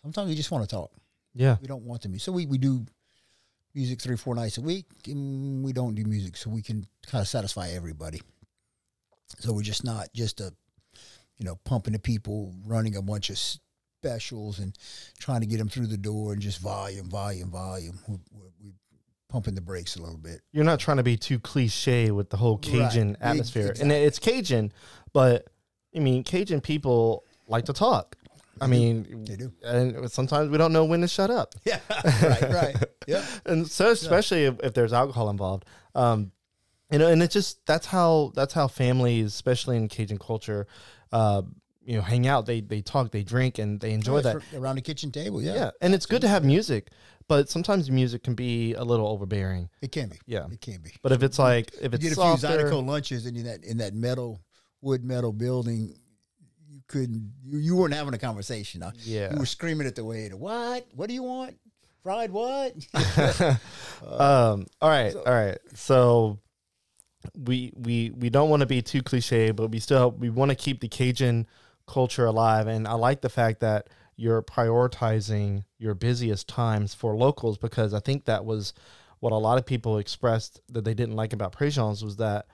[0.00, 0.92] sometimes we just want to talk.
[1.34, 1.56] Yeah.
[1.60, 2.24] We don't want the music.
[2.24, 2.86] So we, we do
[3.74, 7.20] music three, four nights a week, and we don't do music so we can kind
[7.20, 8.22] of satisfy everybody.
[9.40, 10.52] So we're just not just a,
[11.38, 14.78] you know, pumping the people, running a bunch of specials and
[15.18, 17.98] trying to get them through the door and just volume, volume, volume.
[18.06, 18.18] We're,
[18.62, 18.72] we're
[19.28, 20.40] pumping the brakes a little bit.
[20.52, 23.16] You're not trying to be too cliche with the whole Cajun Right.
[23.20, 23.68] atmosphere.
[23.70, 24.72] Ex- And it's Cajun,
[25.12, 25.48] but
[25.94, 28.16] I mean, Cajun people like to talk.
[28.60, 29.52] I mean, They do.
[29.62, 31.54] and sometimes we don't know when to shut up.
[31.66, 32.76] Yeah, right, right.
[33.06, 33.24] Yeah.
[33.46, 36.32] and so especially if, if there's alcohol involved um
[36.90, 40.66] you know and it's just that's how that's how families especially in cajun culture
[41.12, 41.42] uh
[41.86, 44.82] you know hang out they they talk they drink and they enjoy that around the
[44.82, 45.40] kitchen table.
[45.40, 46.88] Yeah, yeah and it's good to have music
[47.28, 50.18] but sometimes music can be a little overbearing it can be.
[50.26, 50.46] Yeah.
[50.50, 50.90] it can be.
[51.02, 53.64] but if it's like if it's You did a few Zydeco lunches and in that
[53.64, 54.40] in that metal
[54.80, 55.94] wood metal building.
[56.68, 57.32] You couldn't.
[57.44, 58.80] You, you weren't having a conversation.
[58.80, 58.92] Huh?
[59.02, 59.32] Yeah.
[59.32, 60.36] you were screaming at the waiter.
[60.36, 60.86] What?
[60.94, 61.56] What do you want?
[62.02, 62.74] Fried what?
[64.06, 66.38] um all right all right so
[67.36, 70.54] we we we don't want to be too cliche but we still we want to
[70.54, 71.46] keep the cajun
[71.86, 72.66] culture alive.
[72.66, 78.00] And i like the fact that you're prioritizing your busiest times for locals because i
[78.00, 78.72] think that was
[79.20, 82.46] what a lot of people expressed that they didn't like about Préjean's was that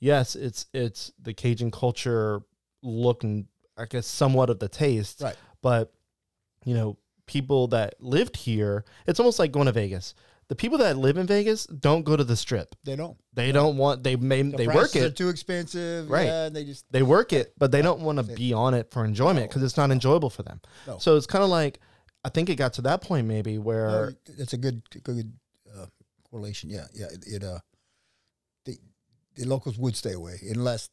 [0.00, 2.40] yes it's it's the cajun culture
[2.82, 3.46] look and
[3.76, 5.20] i guess somewhat of the taste.
[5.20, 5.36] Right.
[5.62, 5.92] but
[6.64, 6.96] you know
[7.26, 10.14] people that lived here it's almost like going to vegas
[10.48, 13.16] the people that live in vegas don't go to the strip They don't.
[13.34, 16.08] they don't want they may The they work prices are it too expensive.
[16.10, 16.26] Right.
[16.26, 18.90] Yeah, and they just they work it but they don't want to be on it
[18.90, 20.98] for enjoyment because it's not enjoyable for them No.
[20.98, 21.80] so it's kind of like
[22.24, 25.32] i think it got to that point maybe where that's a good good
[25.76, 25.86] uh,
[26.30, 26.68] correlation.
[26.70, 27.06] Yeah, yeah.
[27.06, 27.58] It, it uh,
[28.64, 28.76] the
[29.36, 30.90] the locals would stay away unless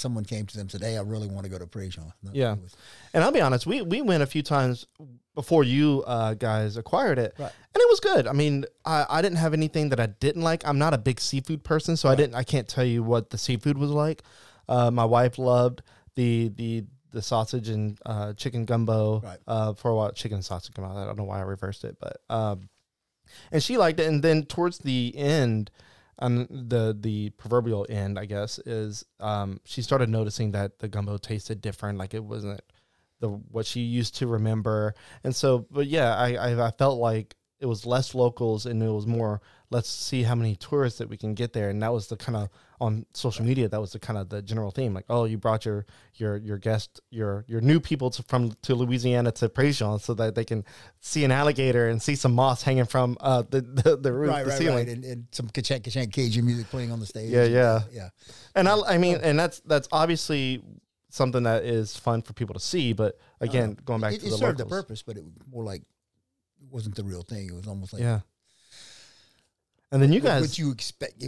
[0.00, 2.30] someone came to them and said, "Hey, I really want to go to Préjean." No,
[2.32, 2.54] Yeah.
[2.54, 2.74] was-
[3.14, 4.86] and i'll be honest we we went a few times
[5.34, 7.52] before you uh, guys acquired it Right.
[7.74, 10.66] and it was good i mean I, I didn't have anything that i didn't like
[10.66, 13.38] i'm not a big seafood person so i didn't i can't tell you what the
[13.38, 14.22] seafood was like
[14.68, 15.82] uh, my wife loved
[16.14, 19.38] the the the sausage and uh, chicken gumbo Right.
[19.48, 22.18] uh, for a while chicken sausage gumbo i don't know why i reversed it but
[22.28, 22.68] um,
[23.52, 25.70] and she liked it and then towards the end
[26.20, 31.16] um, the the proverbial end i guess is um, she started noticing that the gumbo
[31.16, 32.60] tasted different like it wasn't
[33.20, 34.94] the what she used to remember.
[35.24, 38.90] And so but yeah i i, I felt like it was less locals and it
[38.90, 42.08] was more let's see how many tourists that we can get there and that was
[42.08, 42.48] the kind of
[42.80, 45.64] on social media that was the kind of the general theme like oh you brought
[45.64, 50.14] your your your guest your your new people to, from to louisiana to Préjean so
[50.14, 50.64] that they can
[51.00, 54.44] see an alligator and see some moss hanging from uh the the, the roof right,
[54.44, 57.30] the right, ceiling right, and, and some kachang kachang Cajun music playing on the stage.
[57.30, 57.80] Yeah, yeah.
[57.92, 58.08] yeah.
[58.54, 60.62] and I, I mean, and that's that's obviously
[61.08, 62.92] something that is fun for people to see.
[62.92, 65.64] But again, going back it, to it the served locals, the purpose, but it more
[65.64, 65.82] like
[66.70, 67.46] wasn't the real thing.
[67.48, 68.20] It was almost like yeah.
[69.92, 71.22] And then you guys, what you expect.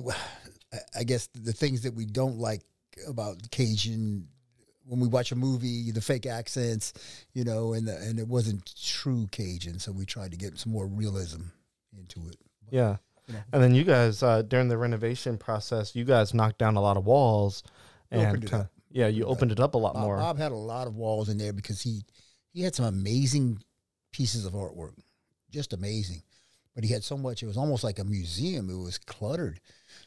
[0.96, 2.62] I- guess the things that we don't like
[3.06, 4.28] about Cajun
[4.84, 6.92] when we watch a movie, the fake accents,
[7.34, 10.72] you know, and the, and it wasn't true Cajun, so we tried to get some
[10.72, 11.42] more realism
[11.96, 12.36] into it.
[12.70, 12.96] yeah.
[13.28, 13.40] you know.
[13.52, 16.96] And then you guys uh, during the renovation process, you guys knocked down a lot
[16.96, 17.62] of walls,
[18.10, 18.70] and opened it kinda- up.
[18.90, 20.16] yeah, you opened it up a lot Bob, more.
[20.16, 22.02] Bob had a lot of walls in there because he
[22.52, 23.62] he had some amazing
[24.12, 24.94] pieces of artwork,
[25.52, 26.22] just amazing.
[26.74, 28.70] But he had so much; it was almost like a museum.
[28.70, 29.60] It was cluttered.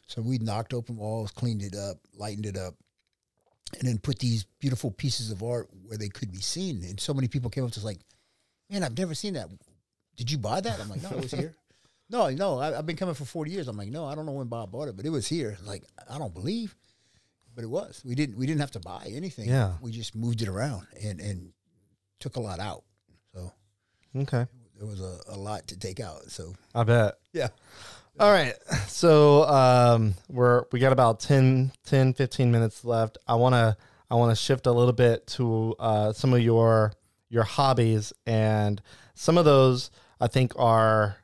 [0.08, 2.74] So we knocked open walls, cleaned it up, lightened it up,
[3.78, 6.82] and then put these beautiful pieces of art where they could be seen.
[6.82, 8.00] And so many people came up to us like,
[8.68, 9.48] "Man, I've never seen that.
[10.16, 11.54] Did you buy that?" I'm like, "No, it was here."
[12.10, 13.68] no, no, I, I've been coming for 40 years.
[13.68, 15.84] I'm like, "No, I don't know when Bob bought it, but it was here." Like,
[16.10, 16.74] I don't believe,
[17.54, 18.02] but it was.
[18.04, 18.36] We didn't.
[18.36, 19.48] We didn't have to buy anything.
[19.48, 19.74] Yeah.
[19.80, 21.52] we just moved it around and and
[22.18, 22.82] took a lot out.
[23.32, 23.52] So
[24.16, 24.46] Okay.
[24.78, 26.30] There was a, a lot to take out.
[26.30, 27.14] So I bet.
[27.32, 27.48] yeah,
[28.18, 28.54] All right.
[28.88, 33.18] So um, we're we got about 10, 10 15 minutes left.
[33.26, 33.76] I want to
[34.10, 36.92] I want to shift a little bit to uh, some of your
[37.28, 38.80] your hobbies and
[39.14, 41.16] some of those I think are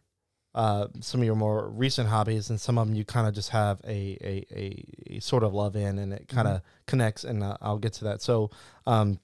[0.54, 3.50] uh, some of your more recent hobbies and some of them you kind of just
[3.50, 7.42] have a, a, a, a sort of love in and it kind of connects and
[7.42, 8.20] uh, I'll get to that.
[8.20, 8.50] So
[8.86, 9.18] um,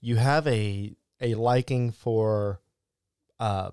[0.00, 2.60] you have a a liking for
[3.40, 3.70] uh,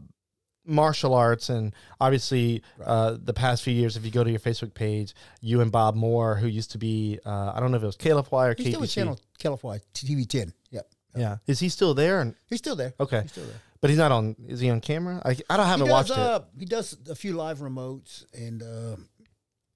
[0.66, 4.74] martial arts and obviously uh, the past few years if you go to your facebook
[4.76, 7.88] page you and bob moore who used to be uh, i don't know if it
[7.88, 8.92] was KLFY or he's still with.
[8.92, 10.54] Channel California TV 10.
[10.70, 12.94] Yep, yeah is he still there and he's still there.
[13.00, 13.60] okay He's still there.
[13.82, 16.18] but he's not on is he on camera i, I don't haven't does, watched it
[16.18, 18.98] uh, He does a few live remotes, and uh,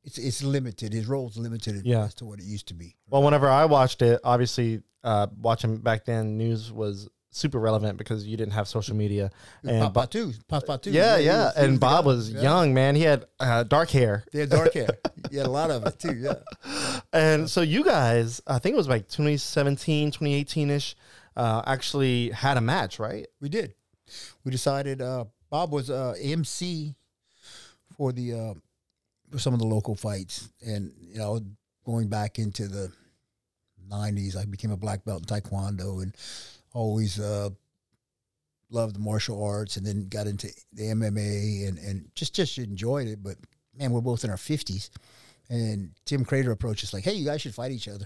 [0.04, 0.94] it's it's limited.
[0.94, 2.04] His role's limited Yeah.
[2.04, 2.96] as to what it used to be.
[3.10, 8.26] well whenever i watched it obviously uh, watching back then news was super relevant because
[8.26, 9.30] you didn't have social media
[9.64, 10.92] and Papa Bob- too, Papa too.
[10.92, 12.42] yeah yeah was- and bob was Yeah.
[12.42, 14.88] young man he had uh, dark hair He had dark hair.
[15.32, 16.14] He had a lot of it too.
[16.16, 16.36] Yeah,
[17.14, 20.96] And so you guys, I think it was like 2017, 2018 ish,
[21.36, 23.26] uh, actually had a match, right?
[23.42, 23.74] we did.
[24.44, 25.02] We decided.
[25.02, 26.96] Uh, Bob was uh, MC
[27.98, 28.54] for the uh,
[29.32, 31.40] for some of the local fights, and you know,
[31.86, 32.92] going back into the
[33.90, 36.16] '90s, I became a black belt in Taekwondo, and
[36.76, 37.50] always uh,
[38.70, 43.08] loved the martial arts, and then got into the MMA, and and just just enjoyed
[43.08, 43.24] it.
[43.24, 43.38] But
[43.78, 44.90] man, we're both in our 50s,
[45.50, 48.06] and Tim Credeur approached us like, "Hey, you guys should fight each other."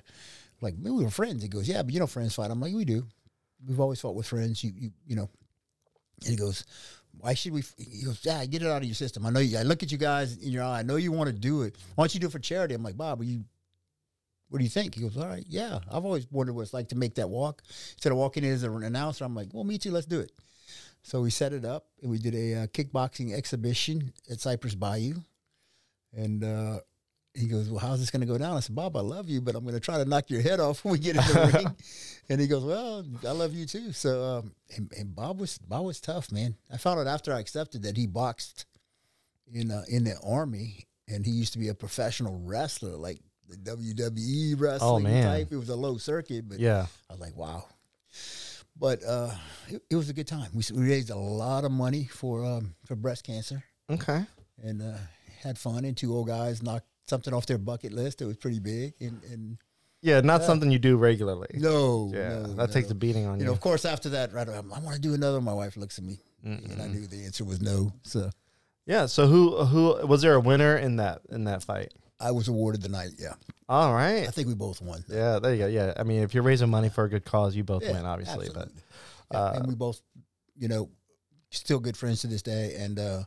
[0.62, 1.42] Like we were friends.
[1.44, 3.06] He goes, "Yeah, but you know, friends fight." I'm like, "We do.
[3.68, 4.64] We've always fought with friends.
[4.64, 5.30] You you you know."
[6.22, 6.66] And he goes,
[7.18, 9.26] "Why should we?" f-" He goes, "Yeah, get it out of your system.
[9.26, 9.58] I know you.
[9.58, 10.80] I look at you guys in your eye.
[10.80, 11.76] I know you want to do it.
[11.96, 13.46] Why don't you do it for charity?" I'm like, "Bob, are you?
[14.50, 15.80] What do you think?" He goes, "All right, yeah.
[15.92, 17.64] I've always wondered what it's like to make that walk.
[17.94, 19.92] Instead of walking in as an announcer, I'm like, well, me too.
[19.92, 20.32] Let's do it."
[21.02, 25.16] So we set it up, and we did a uh, kickboxing exhibition at Cypress Bayou,
[26.14, 26.44] and.
[26.44, 26.80] uh
[27.34, 28.58] he goes, Well, how's this going to go down?
[28.58, 30.60] I said, Bob, I love you, but I'm going to try to knock your head
[30.60, 31.76] off when we get in the ring.
[32.28, 33.92] And he goes, Well, I love you too.
[33.94, 36.56] So, um, and, and Bob was Bob was tough, man.
[36.72, 38.66] I found out after I accepted that he boxed
[39.52, 43.20] in uh, in the army, and he used to be a professional wrestler, like
[43.50, 45.24] the WWE wrestling man.
[45.24, 45.48] type.
[45.52, 46.86] It was a low circuit, but Yeah.
[47.10, 47.66] I was like, wow.
[48.78, 49.32] But uh,
[49.68, 50.50] it, it was a good time.
[50.54, 54.24] We, we raised a lot of money for um, for breast cancer Okay.
[54.64, 54.98] and uh,
[55.42, 55.84] had fun.
[55.86, 58.22] And two old guys knocked something off their bucket list.
[58.22, 58.94] It was pretty big.
[59.02, 59.58] And, and
[60.02, 60.48] Yeah, not Yeah.
[60.48, 61.48] something you do regularly.
[61.56, 63.46] no, yeah, no, that takes a beating on You you.
[63.48, 65.42] know, of course, after that, right, I'm, I want to do another.
[65.42, 67.92] My wife looks at me, and I knew the answer was no.
[68.04, 68.30] So
[68.86, 69.08] yeah.
[69.08, 71.94] So who who was there a winner in that in that fight?
[72.20, 73.12] I was awarded the night.
[73.18, 73.34] Yeah,
[73.68, 74.28] All right.
[74.28, 75.04] I think we both won.
[75.08, 75.68] Yeah, there you go.
[75.68, 78.06] Yeah, I mean, if you're raising money for a good cause, you both Yeah, win,
[78.06, 78.48] obviously.
[78.48, 78.74] absolutely.
[79.30, 80.02] But Yeah, uh, and we both,
[80.58, 80.90] you know,
[81.52, 83.24] still good friends to this day, and uh,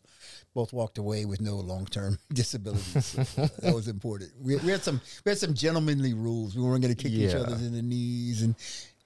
[0.54, 3.06] both walked away with no long term disabilities.
[3.06, 4.32] So, uh, that was important.
[4.40, 6.54] We, we had some we had some gentlemanly rules.
[6.54, 8.54] We weren't going to kick each other in the knees and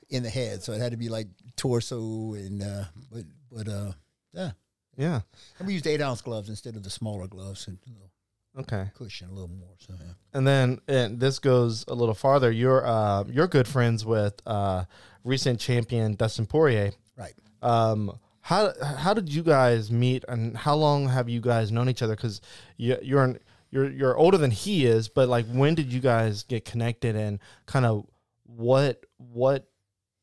[0.08, 3.92] in the head, so it had to be like torso and uh, but but uh,
[4.32, 4.50] yeah.
[4.96, 5.20] yeah.
[5.58, 8.10] And we used eight ounce gloves instead of the smaller gloves and a little
[8.58, 8.86] Okay.
[8.94, 9.74] cushion, a little more.
[9.78, 10.12] So yeah.
[10.32, 12.50] And then and this goes a little farther.
[12.50, 14.84] You're uh, you're good friends with uh,
[15.24, 16.92] recent champion Dustin Poirier.
[17.16, 17.34] Right.
[17.62, 22.02] Um, how how did you guys meet, and how long have you guys known each
[22.02, 22.14] other?
[22.14, 22.40] Because
[22.76, 23.38] you, you're an,
[23.70, 27.40] you're you're older than he is, but like when did you guys get connected, and
[27.66, 28.06] kind of
[28.44, 29.68] what what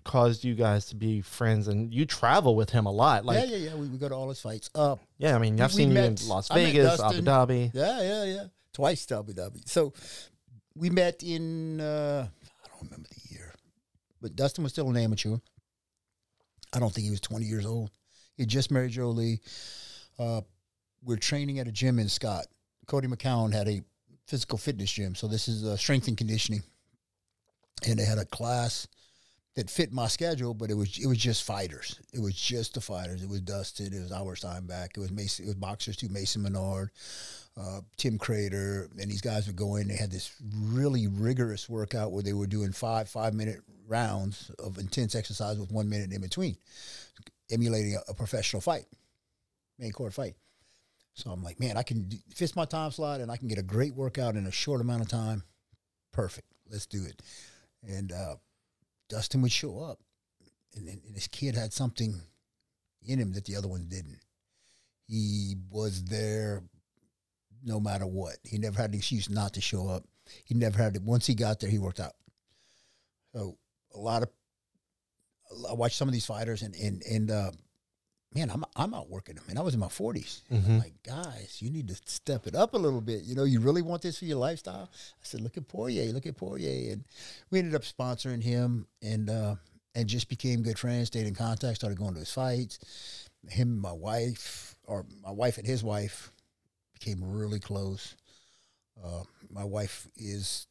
[0.04, 1.68] caused you guys to be friends?
[1.68, 3.76] And you travel with him a lot, like yeah, yeah, yeah.
[3.76, 4.70] We, we go to all his fights.
[4.76, 5.36] Uh, yeah.
[5.36, 7.72] I mean, I've seen you in Las Vegas, Abu Dhabi.
[7.74, 8.44] Yeah, yeah, yeah.
[8.74, 9.68] Twice to Abu Dhabi.
[9.68, 9.94] So
[10.76, 12.28] we met in uh,
[12.64, 13.54] I don't remember the year,
[14.22, 15.38] but Dustin was still an amateur.
[16.74, 17.92] I don't think he was twenty years old.
[18.36, 19.42] He had just married Jolie.
[20.18, 20.42] Uh,
[21.04, 22.46] we're training at a gym in Scott.
[22.88, 23.82] Cody McCown had a
[24.28, 26.64] physical fitness gym, so this is uh, strength and conditioning,
[27.88, 28.88] and they had a class
[29.56, 32.00] that fit my schedule, but it was it was just fighters.
[32.12, 33.22] It was just the fighters.
[33.22, 33.94] It was Dustin.
[33.94, 34.98] It was Albert Stainback.
[34.98, 35.46] It was Mason.
[35.46, 36.10] It was boxers too.
[36.10, 36.90] Mason Menard,
[37.60, 39.88] uh, Tim Credeur, and these guys would go in.
[39.88, 40.32] They had this
[40.66, 45.72] really rigorous workout where they were doing five five minute rounds of intense exercise with
[45.72, 46.58] one minute in between,
[47.52, 48.86] emulating a, a professional fight,
[49.78, 50.36] main court fight.
[51.14, 53.60] So I'm like, man, I can do, fits my time slot, and I can get
[53.60, 55.44] a great workout in a short amount of time.
[56.12, 56.48] Perfect.
[56.72, 57.22] Let's do it.
[57.88, 58.36] And uh,
[59.10, 60.00] Dustin would show up,
[60.76, 62.22] and, and this kid had something
[63.06, 64.20] in him that the other ones didn't.
[65.08, 66.64] He was there
[67.64, 68.38] no matter what.
[68.44, 70.06] He never had an excuse not to show up.
[70.46, 71.02] He never had to.
[71.02, 72.14] Once he got there, he worked out.
[73.34, 73.58] So
[73.94, 74.30] a lot of
[75.70, 77.52] I watched some of these fighters, and and and uh,
[78.36, 80.42] man, I'm I'm outworking them, and I was in my 40s.
[80.52, 80.80] Mhm.
[80.80, 83.24] Like, guys, you need to step it up a little bit.
[83.24, 84.90] You know, you really want this for your lifestyle.
[84.94, 87.04] I said, look at Poirier, look at Poirier, and
[87.50, 89.56] we ended up sponsoring him, and uh,
[89.96, 91.08] and just became good friends.
[91.08, 91.76] Stayed in contact.
[91.78, 92.80] Started going to his fights.
[93.50, 96.32] Him and my wife, or my wife and his wife,
[96.94, 98.16] became really close.
[99.04, 100.68] Uh, my wife is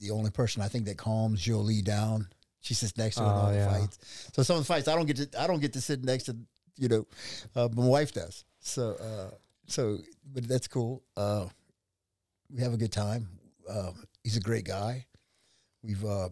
[0.00, 2.28] the only person I think that calms Jolie down.
[2.62, 3.70] She sits next to her in Oh, all the yeah.
[3.72, 3.98] fights.
[4.34, 6.24] So some of the fights I don't get to I don't get to sit next
[6.24, 6.36] to
[6.80, 7.06] you know,
[7.54, 8.44] uh, my wife does.
[8.60, 9.34] So uh,
[9.66, 9.98] so
[10.34, 11.02] but that's cool.
[11.16, 11.46] Uh,
[12.52, 13.28] we have a good time.
[13.68, 13.92] Uh,
[14.24, 15.06] he's a great guy.
[15.84, 16.28] We've uh,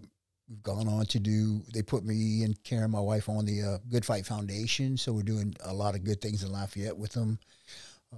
[0.49, 1.63] we've gone on to do.
[1.73, 4.97] They put me and Karen, my wife, on the uh, Good Fight Foundation.
[4.97, 7.39] So we're doing a lot of good things in Lafayette with them.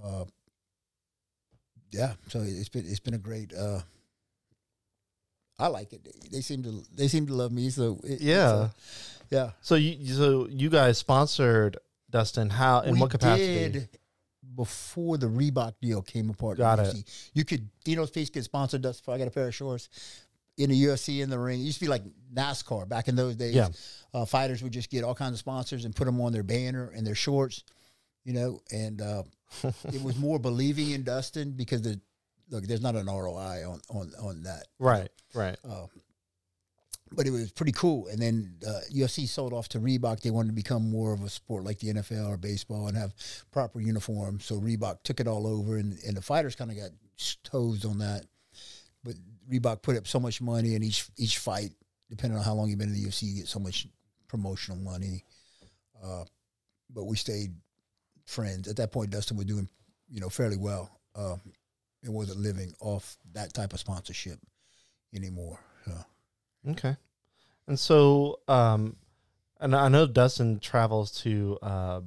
[0.03, 0.25] Uh,
[1.91, 3.53] yeah, so it's been it's been a great.
[3.53, 3.81] Uh,
[5.59, 6.07] I like it.
[6.31, 7.69] They seem to they seem to love me.
[7.69, 8.49] So it, Yeah.
[8.49, 8.69] uh,
[9.29, 9.51] yeah.
[9.61, 11.77] So you so you guys sponsored
[12.11, 12.49] Dustin.
[12.49, 13.69] How in we what capacity?
[13.69, 13.89] did
[14.55, 16.57] before the Reebok deal came apart.
[16.57, 16.87] Got it.
[16.87, 17.29] UFC.
[17.33, 19.89] You could Dean-O's Pizza could sponsor us if I got a pair of shorts
[20.57, 21.59] in the UFC in the ring.
[21.59, 22.03] It used to be like
[22.33, 23.55] NASCAR back in those days.
[23.55, 23.69] Yeah.
[24.13, 26.91] Uh, fighters would just get all kinds of sponsors and put them on their banner
[26.95, 27.63] and their shorts,
[28.23, 28.59] you know.
[28.71, 29.23] And uh,
[29.85, 31.99] it was more believing in Dustin because the
[32.49, 34.67] look, there's not an ROI on on on that.
[34.79, 35.09] Right.
[35.33, 35.57] Right.
[35.63, 35.87] Um,
[37.11, 38.07] but it was pretty cool.
[38.07, 40.21] And then uh, UFC sold off to Reebok.
[40.21, 43.13] They wanted to become more of a sport like the NFL or baseball and have
[43.51, 44.45] proper uniforms.
[44.45, 46.91] So Reebok took it all over, and, and the fighters kind of got
[47.43, 48.25] toes on that.
[49.03, 49.15] But
[49.51, 51.71] Reebok put up so much money in each each fight,
[52.09, 53.87] depending on how long you've been in the UFC, you get so much
[54.27, 55.25] promotional money.
[56.01, 56.23] Uh,
[56.93, 57.53] but we stayed
[58.25, 58.67] friends.
[58.67, 59.67] At that point, Dustin was doing,
[60.09, 60.89] you know, fairly well.
[61.15, 61.35] Uh,
[62.03, 64.39] it wasn't living off that type of sponsorship
[65.13, 65.59] anymore.
[65.85, 65.93] So.
[66.69, 66.95] Okay.
[67.67, 68.95] And so, um,
[69.59, 72.01] and I know Dustin travels to, uh,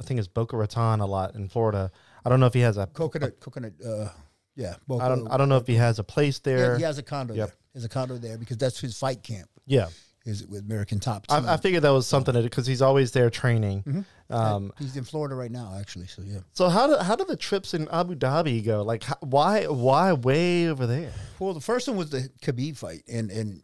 [0.00, 1.90] I think it's Boca Raton a lot in Florida.
[2.24, 2.86] I don't know if he has a.
[2.86, 3.74] coconut, coconut.
[3.84, 4.08] Uh,
[4.54, 5.26] yeah, I don't.
[5.28, 6.72] I don't know if he has a place there.
[6.72, 7.48] Yeah, he has a condo Yep.
[7.48, 7.56] there.
[7.72, 9.48] There's a condo there because that's his fight camp.
[9.66, 9.88] Yeah.
[10.24, 11.44] Is it with American Top Team.
[11.46, 13.82] I, I figured that was something because he's always there training.
[13.82, 14.04] Mhm.
[14.30, 16.06] Um, He's in Florida right now, actually.
[16.06, 16.38] So yeah.
[16.52, 18.82] so how do how do the trips in Abu Dhabi go?
[18.82, 21.12] Like, how, why why way over there?
[21.40, 23.62] Well, the first one was the Khabib fight, and and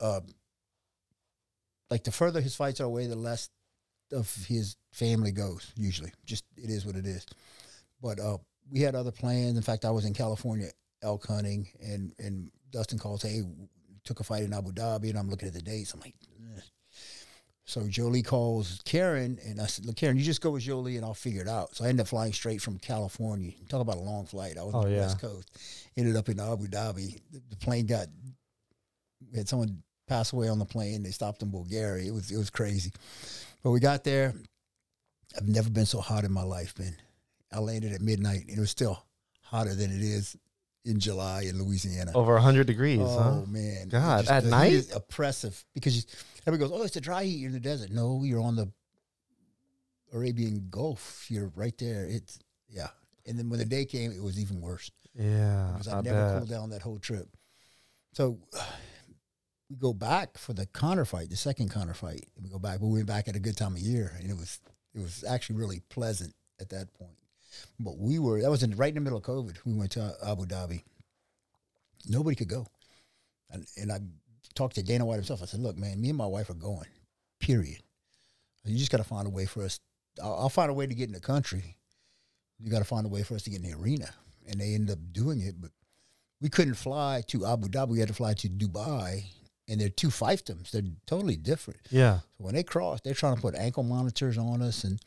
[0.00, 0.20] uh,
[1.90, 3.50] like the further his fights are away, the less
[4.12, 5.72] of his family goes.
[5.76, 7.26] Usually, just it is what it is.
[8.02, 8.38] But uh,
[8.70, 9.56] we had other plans.
[9.56, 10.68] In fact, I was in California
[11.02, 13.42] elk hunting, and and Dustin calls, "Hey,
[14.04, 15.92] took a fight in Abu Dhabi," and I'm looking at the dates.
[15.94, 16.14] I'm like.
[16.56, 16.62] "Ugh."
[17.66, 21.04] So Jolie calls Karen, and I said, "Look, Karen, you just go with Jolie, and
[21.04, 23.52] I'll figure it out." So I ended up flying straight from California.
[23.70, 24.58] Talk about a long flight.
[24.58, 25.00] I was Oh, on the yeah.
[25.00, 25.48] West Coast.
[25.96, 27.22] Ended up in Abu Dhabi.
[27.32, 28.08] The, the plane got
[29.32, 31.02] we had someone pass away on the plane.
[31.02, 32.06] They stopped in Bulgaria.
[32.06, 32.92] It was it was crazy.
[33.62, 34.34] But we got there.
[35.36, 36.94] I've never been so hot in my life, man.
[37.52, 39.02] I landed at midnight, and it was still
[39.42, 40.36] hotter than it is
[40.84, 42.12] in July in Louisiana.
[42.14, 43.42] Over hundred degrees, Oh huh?
[43.46, 44.90] man, God, just- at night?
[44.94, 46.02] oppressive because you,
[46.46, 47.38] everybody goes, "Oh, it's a dry heat.
[47.38, 48.70] You're in the desert." No, you're on the
[50.12, 51.26] Arabian Gulf.
[51.30, 52.06] You're right there.
[52.06, 52.38] It's
[52.68, 52.88] yeah.
[53.26, 56.22] And then when the day came, it was even worse Yeah, because I I, never
[56.26, 56.36] bet.
[56.38, 57.28] cooled down that whole trip.
[58.12, 58.38] So
[59.70, 62.26] we go back for the Conor fight, the second Conor fight.
[62.40, 64.36] We go back, but we went back at a good time of year, and it
[64.36, 64.60] was
[64.94, 67.16] it was actually really pleasant at that point.
[67.78, 69.56] But we were that was in, right in the middle of COVID.
[69.64, 70.82] We went to Abu Dhabi.
[72.06, 72.66] Nobody could go,
[73.50, 74.00] and and I
[74.54, 75.42] talked to Dana White himself.
[75.42, 76.88] I said, "Look, man, me and my wife are going.
[77.40, 77.82] Period.
[78.64, 79.78] You just got to find a way for us.
[80.22, 81.76] I'll, I'll find a way to get in the country.
[82.60, 84.10] You got to find a way for us to get in the arena."
[84.46, 85.70] And they ended up doing it, but
[86.42, 87.88] we couldn't fly to Abu Dhabi.
[87.88, 89.24] We had to fly to Dubai,
[89.68, 90.70] and they're two fiefdoms.
[90.70, 91.80] They're totally different.
[91.90, 95.00] Yeah, So when they cross, they're trying to put ankle monitors on us and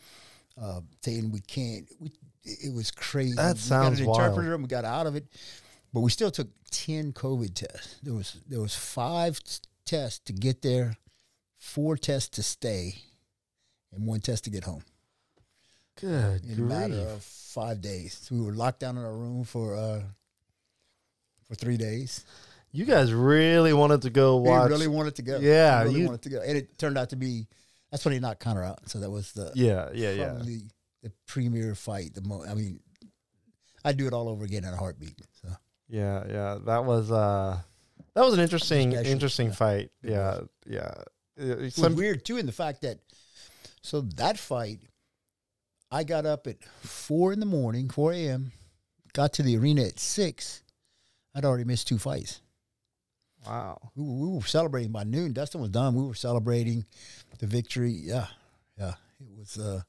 [0.61, 1.87] uh, saying we can't.
[1.99, 2.11] We,
[2.43, 3.35] it was crazy.
[3.35, 4.37] That we sounds got an wild.
[4.53, 5.25] and we got out of it,
[5.93, 7.97] but we still took ten COVID tests.
[8.01, 9.39] There was there was five
[9.85, 10.97] tests to get there,
[11.57, 12.95] four tests to stay
[13.93, 14.83] and one test to get home
[15.99, 18.19] Good in a matter of five days.
[18.21, 20.01] So we were locked down in our room for uh,
[21.47, 22.23] for three days.
[22.77, 24.65] You guys really wanted to go watch.
[24.65, 25.39] We really wanted to go.
[25.39, 27.47] Yeah, we really you- wanted to go, and it turned out to be.
[27.89, 28.87] That's when he knocked Conor out.
[28.87, 30.33] So that was the yeah, yeah, yeah.
[31.01, 32.13] the premier fight.
[32.13, 32.79] The mo- I mean,
[33.83, 35.19] I'd do it all over again in a heartbeat.
[35.41, 35.49] So
[35.87, 36.57] Yeah, yeah.
[36.65, 37.57] That was uh
[38.13, 39.53] that was an interesting Special, interesting yeah.
[39.53, 39.91] fight.
[40.03, 40.93] Yeah, yeah.
[41.35, 42.99] It was Some weird too in the fact that
[43.81, 44.81] so that fight,
[45.89, 48.51] I got up at four in the morning, four a.m.
[49.13, 50.61] Got to the arena at six.
[51.33, 52.41] I'd already missed two fights.
[53.45, 53.77] Wow.
[53.95, 55.33] We were, we were celebrating by noon.
[55.33, 55.95] Dustin was done.
[55.95, 56.85] We were celebrating
[57.39, 57.91] the victory.
[57.91, 58.27] Yeah,
[58.77, 58.93] yeah.
[59.19, 59.81] It was uh,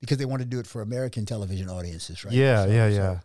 [0.00, 2.34] because they wanted to do it for American television audiences, right?
[2.34, 3.18] Yeah, So- yeah, so yeah.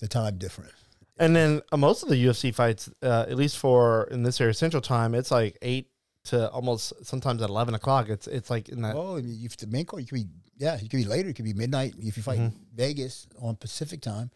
[0.00, 0.72] The time different.
[1.18, 4.52] And then uh, most of the UFC fights, uh, at least for in this area
[4.52, 5.88] Central Time, it's like eight
[6.24, 8.08] to almost sometimes at eleven o'clock.
[8.08, 8.96] It's it's like in that.
[8.96, 10.26] Oh, if the main court, you could be
[10.58, 11.28] yeah, you could be later.
[11.28, 11.94] It could be midnight.
[12.00, 12.52] If you fight Mhm.
[12.74, 14.30] Vegas on Pacific time,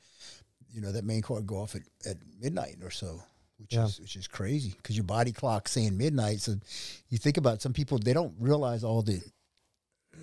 [0.71, 3.23] you know that main court go off at, at midnight or so,
[3.59, 3.85] which Yeah.
[3.85, 6.41] is which is crazy because your body clock saying midnight.
[6.41, 6.57] So
[7.09, 9.21] you think about some people they don't realize all the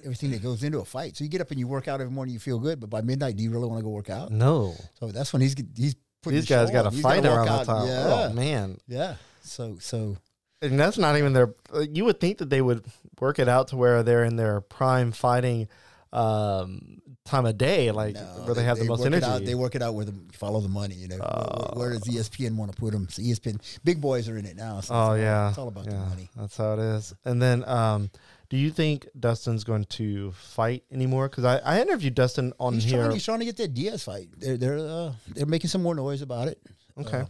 [0.04, 1.16] everything that goes into a fight.
[1.16, 3.02] So you get up and you work out every morning, you feel good, but by
[3.02, 4.32] midnight, do you really want to go work out?
[4.32, 7.66] No, So that's when he's he's putting these the guys got to fight around that
[7.66, 7.88] time.
[7.88, 9.16] Yeah, Oh man, yeah.
[9.42, 10.18] So so
[10.62, 11.54] and that's not even their.
[11.92, 12.86] You would think that they would
[13.20, 15.68] work it out to where they're in their prime fighting
[16.12, 19.26] um, time of day, like No, where they, have the most energy.
[19.26, 20.94] out- they work it out where the follow the money.
[20.96, 23.08] You know, where, where does E ESPN want to put them?
[23.10, 24.74] So ESPN, big boys are in it now.
[24.76, 26.30] So it's Oh all- yeah, it's all about the money.
[26.36, 27.14] That's how it is.
[27.26, 28.12] And then, um,
[28.50, 31.28] do you think Dustin's going to fight anymore?
[31.28, 33.00] Because I, I interviewed Dustin on He's here.
[33.02, 34.28] trying, he's trying to get that Diaz fight.
[34.38, 36.60] They're they're uh, they're making some more noise about it.
[36.98, 37.22] okay.
[37.22, 37.26] Uh,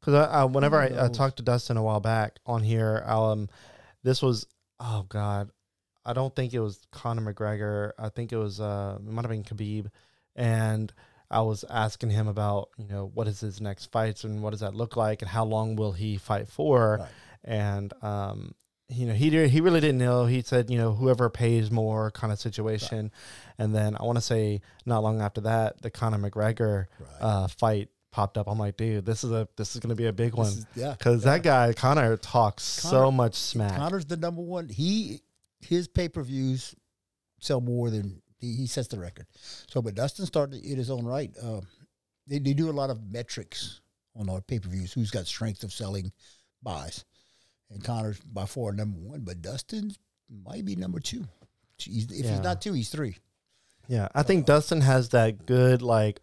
[0.00, 3.48] Because I, I, whenever I, I talked to Dustin a while back on here, um,
[4.02, 4.46] this was
[4.80, 5.50] oh god,
[6.06, 7.92] I don't think it was Conor McGregor.
[7.98, 9.88] I think it was uh, it might have been Khabib,
[10.36, 10.92] and
[11.30, 14.60] I was asking him about you know what is his next fights and what does
[14.60, 17.08] that look like and how long will he fight for, Right.
[17.44, 18.54] and um,
[18.88, 20.26] you know he did, he really didn't know.
[20.26, 23.10] He said you know whoever pays more kind of situation,
[23.58, 27.08] and then I want to say not long after that the Conor McGregor Right.
[27.20, 28.46] uh, fight popped up.
[28.48, 30.92] I'm like, dude, this is a this is gonna be a big one is- yeah,
[30.92, 33.76] because that guy Conor talks so much smack.
[33.76, 34.68] Conor's the number one.
[34.68, 35.20] He
[35.66, 36.74] his pay per views
[37.40, 39.26] sell more than he, he sets the record.
[39.68, 41.30] So, but Dustin started in his own right.
[41.42, 41.60] Uh,
[42.26, 43.80] they they do a lot of metrics
[44.14, 44.92] on our pay per views.
[44.92, 46.12] Who's got strength of selling
[46.62, 47.04] buys,
[47.70, 49.20] and Conor's by far number one.
[49.20, 49.92] But Dustin
[50.44, 51.24] might be number two.
[51.78, 52.32] He's, if Yeah.
[52.32, 53.16] he's not two, he's three.
[53.88, 56.20] yeah, I think Dustin has that good like.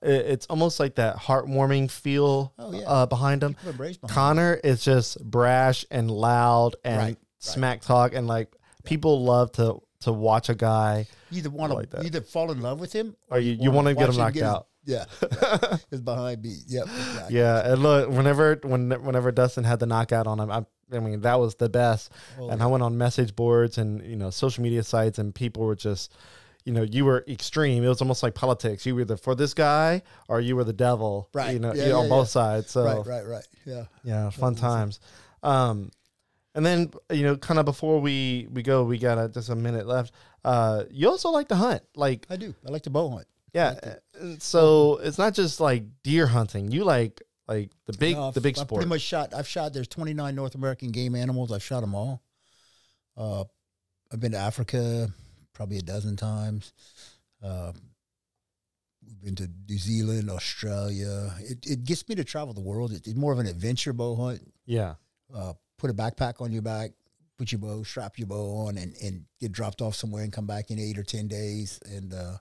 [0.00, 2.86] It's almost like that heartwarming feel Oh, yeah.
[2.86, 3.56] uh, behind him.
[3.64, 4.08] Behind him.
[4.08, 7.16] Conor is just brash and loud and Right, right.
[7.40, 8.54] smack talk, and like
[8.84, 11.06] people love to to watch a guy.
[11.30, 12.04] You either want to like that.
[12.04, 14.42] either fall in love with him, Or you, you want to get him knocked his-
[14.44, 14.66] out.
[14.84, 15.04] Yeah,
[15.42, 15.76] yeah.
[15.90, 16.62] his behind beat.
[16.66, 16.84] Yep.
[16.84, 17.36] Exactly.
[17.36, 21.20] Yeah, and look, whenever when whenever Dustin had the knockout on him, I, I mean
[21.22, 22.10] that was the best.
[22.40, 22.62] Oh, and.
[22.62, 26.14] I went on message boards and you know social media sites, and people were just,
[26.64, 27.84] you know, you were extreme.
[27.84, 28.86] It was almost like politics.
[28.86, 31.28] You were either for this guy or you were the devil.
[31.34, 31.52] Right.
[31.52, 32.70] You know, Yeah, you know, on yeah, both sides.
[32.70, 33.06] So Right.
[33.06, 33.26] Right.
[33.26, 33.46] Right.
[33.66, 33.84] Yeah.
[34.04, 35.00] yeah, fun times.
[35.42, 35.90] Um,
[36.58, 39.54] and then you know, kind of before we we go, we got a, just a
[39.54, 40.12] minute left.
[40.44, 42.52] Uh, you also like to hunt, like I do.
[42.66, 43.28] I like to bow hunt.
[43.54, 43.78] yeah.
[44.20, 46.72] and So it's not just like deer hunting.
[46.72, 48.80] You like like the big No, the big I've sport.
[48.80, 49.32] pretty much shot.
[49.32, 49.72] I've shot.
[49.72, 51.52] There's 29 North American game animals.
[51.52, 52.22] I've shot them all.
[53.16, 53.44] Uh,
[54.12, 55.12] I've been to Africa
[55.52, 56.72] probably a dozen times.
[57.40, 57.70] Uh,
[59.06, 61.34] we've been to New Zealand, Australia.
[61.40, 62.90] It, it gets me to travel the world.
[62.90, 64.40] It, it's more of an adventure bow hunt.
[64.66, 64.94] yeah.
[65.32, 66.90] Uh, put a backpack on your back,
[67.38, 70.46] put your bow, strap your bow on, and, and get dropped off somewhere and come
[70.46, 72.36] back in eight or ten days and uh,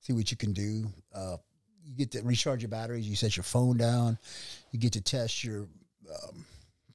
[0.00, 0.86] see what you can do.
[1.14, 1.36] Uh,
[1.84, 3.08] you get to recharge your batteries.
[3.08, 4.18] You set your phone down.
[4.70, 5.68] You get to test your
[6.08, 6.44] um,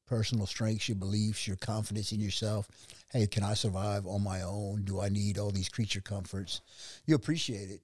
[0.06, 2.68] personal strengths, your beliefs, your confidence in yourself.
[3.12, 4.84] Hey, can I survive on my own?
[4.84, 6.62] Do I need all these creature comforts?
[7.06, 7.82] You appreciate it.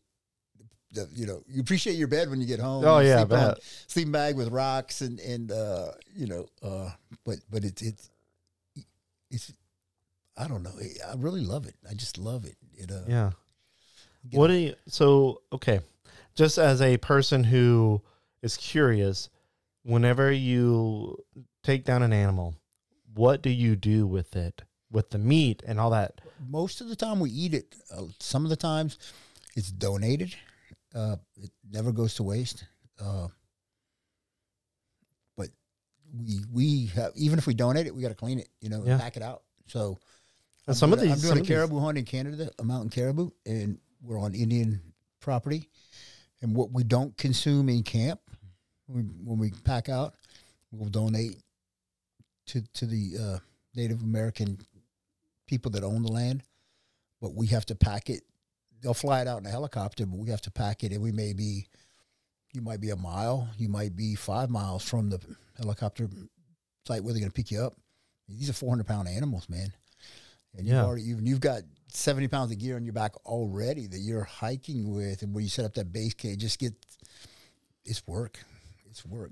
[0.98, 2.84] The, you know, you appreciate your bed when you get home.
[2.84, 3.56] Oh, yeah, sleep on-
[3.88, 6.90] sleeping bag with rocks and and uh, you know, uh,
[7.26, 8.10] but but it's it's
[9.30, 9.54] it's
[10.36, 10.74] I don't know.
[11.08, 11.76] I really love it.
[11.90, 12.56] I just love it.
[12.76, 13.32] It uh, Yeah.
[14.32, 15.80] What do you so okay.
[16.36, 18.02] Just as a person who
[18.42, 19.30] is curious,
[19.84, 21.18] whenever you
[21.64, 22.56] take down an animal,
[23.16, 24.62] what do you do with it?
[24.92, 26.22] With the meat and all that?
[26.50, 27.76] most of the time we eat it.
[27.92, 28.98] Uh, some of the times
[29.56, 30.36] it's donated.
[30.96, 32.66] Uh, it never goes to waste.
[33.00, 33.28] Uh,
[35.36, 35.50] but
[36.14, 38.50] we we have even if we donate it, we got to clean it.
[38.62, 38.98] You know, Yeah.
[38.98, 39.44] pack it out.
[39.68, 39.98] So
[40.68, 42.64] And some of doing a- these, I'm doing a of caribou hunt in Canada, a
[42.64, 44.82] mountain caribou, and we're on Indian
[45.20, 45.70] property.
[46.42, 48.22] And what we don't consume in camp,
[48.88, 50.16] we, when we pack out,
[50.72, 51.42] we'll donate
[52.48, 53.40] to to the uh,
[53.76, 54.60] Native American
[55.48, 56.44] people that own the land.
[57.20, 58.24] But we have to pack it.
[58.82, 61.12] They'll fly it out in a helicopter, but we have to pack it, and we
[61.12, 61.68] may be,
[62.54, 65.20] you might be a mile, you might be five miles from the
[65.58, 66.08] helicopter
[66.86, 67.76] site where they're going to pick you up.
[68.30, 69.72] These are 400 pound animals, man.
[70.58, 71.62] And you've already you've, you've got
[71.94, 75.50] 70 pounds of gear on your back already that you're hiking with, and where you
[75.50, 76.74] set up that base cage, just get
[77.86, 78.40] it's work.
[78.90, 79.32] It's work.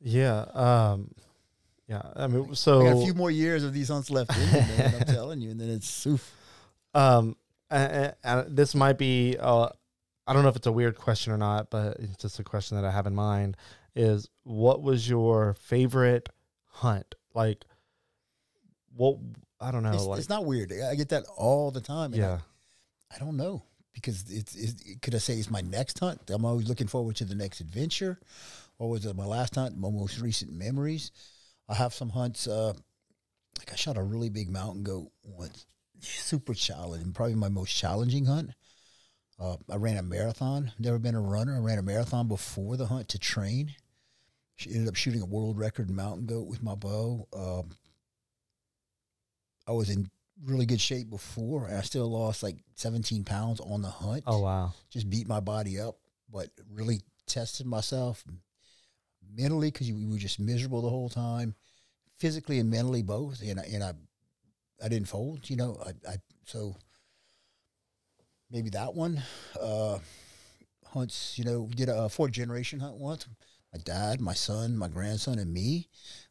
[0.00, 0.40] Yeah.
[0.54, 1.10] Um,
[1.88, 2.02] yeah.
[2.14, 4.94] I mean, I got a few more years of these hunts left in man.
[5.00, 6.32] I'm telling you, and then it's oof.
[6.94, 7.36] um,
[7.70, 9.68] and, and this might be uh,
[10.26, 12.76] I don't know if it's a weird question or not, but it's just a question
[12.76, 13.56] that I have in mind.
[13.96, 16.28] Is what was your favorite
[16.66, 17.14] hunt?
[17.34, 17.64] Like,
[18.94, 19.18] what
[19.60, 19.92] I don't know.
[19.92, 20.72] It's, like, it's not weird.
[20.72, 22.12] I get that all the time.
[22.14, 22.38] and I- yeah.
[23.14, 23.62] I don't know
[23.94, 26.20] because it's, it's could I say it's my next hunt?
[26.28, 28.20] I'm always looking forward to the next adventure.
[28.78, 29.76] Or was it my last hunt?
[29.78, 31.10] My most recent memories.
[31.68, 32.46] I have some hunts.
[32.46, 32.74] Uh,
[33.58, 35.66] like I shot a really big mountain goat once,
[36.00, 38.50] super challenging, probably my most challenging hunt.
[39.40, 40.72] Uh, I ran a marathon.
[40.78, 41.56] Never been a runner.
[41.56, 43.74] I ran a marathon before the hunt to train.
[44.56, 47.28] She ended up shooting a world record mountain goat with my bow.
[47.32, 47.70] Um,
[49.68, 50.10] I was in
[50.44, 54.24] really good shape before, and I still lost like 17 pounds on the hunt.
[54.26, 54.72] Oh wow.
[54.90, 55.98] Just beat my body up,
[56.32, 58.24] but really tested myself
[59.36, 61.54] mentally because we were just miserable the whole time,
[62.18, 63.40] physically and mentally both.
[63.42, 63.92] And I, and I,
[64.82, 65.48] I didn't fold.
[65.50, 66.76] You know, I, I so
[68.50, 69.22] maybe that one.
[69.60, 69.98] Uh,
[70.86, 73.26] hunts, you know, we did a four generation hunt once.
[73.72, 75.88] My dad, my son, my grandson, and me.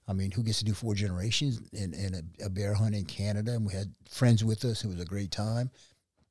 [0.07, 3.05] I mean, who gets to do four generations in, in a, a bear hunt in
[3.05, 3.53] Canada?
[3.53, 4.83] And we had friends with us.
[4.83, 5.69] It was a great time.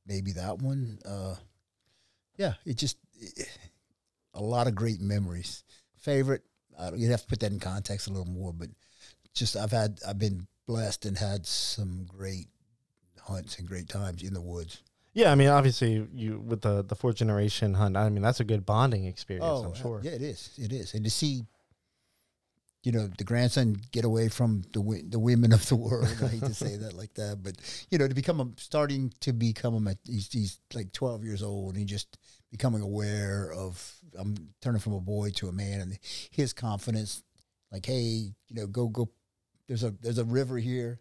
[0.06, 0.98] Maybe that one.
[1.04, 1.36] Uh,
[2.36, 2.98] yeah, it just
[4.34, 5.64] a lot of great memories.
[5.96, 6.42] Favorite,
[6.94, 8.68] you'd have to put that in context a little more, but
[9.34, 12.48] just I've had I've been blessed and had some great
[13.22, 14.82] hunts and great times in the woods.
[15.12, 17.96] Yeah, I mean, obviously, you with the the fourth generation hunt.
[17.96, 19.46] I mean, that's a good bonding experience.
[19.48, 19.98] Oh, I'm sure.
[19.98, 20.50] Oh, yeah, it is.
[20.58, 21.44] It is, and to see,
[22.82, 26.06] you know, the grandson get away from the wi- the women of the world.
[26.22, 27.54] I hate to say that like that, but
[27.90, 31.70] you know, to become a starting to become a he's, he's like twelve years old,
[31.70, 32.18] and he just
[32.50, 35.98] becoming aware of I'm turning from a boy to a man, and
[36.30, 37.22] his confidence,
[37.72, 39.08] like, hey, you know, go go.
[39.68, 41.00] There's a there's a river here.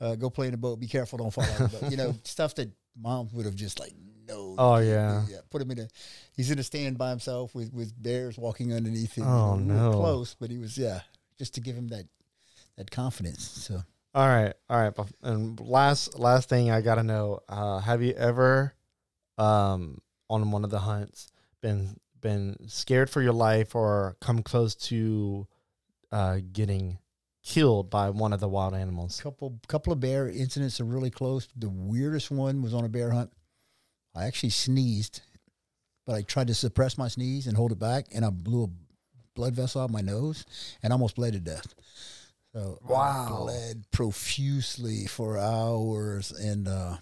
[0.00, 0.78] Uh, go play in a boat.
[0.78, 1.90] Be careful, don't fall out of the boat.
[1.90, 3.92] You know, stuff that mom would have just like
[4.28, 4.54] no.
[4.58, 4.84] Oh, yeah.
[4.84, 5.12] yeah.
[5.12, 5.50] can't do that.
[5.50, 5.88] Put him in a.
[6.36, 9.24] He's in a stand by himself with with bears walking underneath him.
[9.26, 9.92] Oh, we no.
[9.92, 11.00] Close, but he was yeah,
[11.38, 12.04] just to give him that
[12.76, 13.42] that confidence.
[13.42, 13.82] So
[14.14, 14.94] All right, all right.
[15.22, 18.74] And last last thing I gotta know: uh, Have you ever,
[19.36, 20.00] um,
[20.30, 25.46] on one of the hunts, been been scared for your life or come close to
[26.10, 26.98] uh, getting
[27.48, 29.20] killed by one of the wild animals?
[29.20, 31.48] couple couple of bear incidents are really close.
[31.56, 33.32] The weirdest one was on a bear hunt.
[34.14, 35.22] I actually sneezed,
[36.06, 38.68] but I tried to suppress my sneeze and hold it back, and I blew a
[39.34, 40.44] blood vessel out of my nose
[40.82, 41.74] and almost bled to death.
[42.52, 43.38] So I Wow.
[43.44, 46.96] bled profusely for hours, and uh,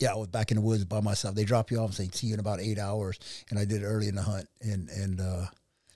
[0.00, 1.34] yeah, I was back in the woods by myself.
[1.34, 3.18] They drop you off and say, "See you in about eight hours,"
[3.50, 5.46] and I did it early in the hunt, and and uh,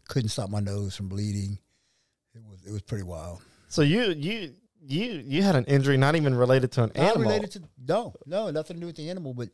[0.09, 1.59] couldn't stop my nose from bleeding.
[2.39, 3.41] It was it was pretty wild.
[3.69, 7.23] So you you you you had an injury not even related to an Not animal.
[7.23, 9.35] related to no, no, nothing to do with the animal.
[9.35, 9.49] But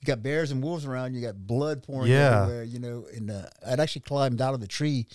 [0.00, 1.14] you got bears and wolves around.
[1.14, 2.42] You got blood pouring Yeah.
[2.42, 2.64] everywhere.
[2.64, 5.06] You know, and uh, I'd actually climbed out of the tree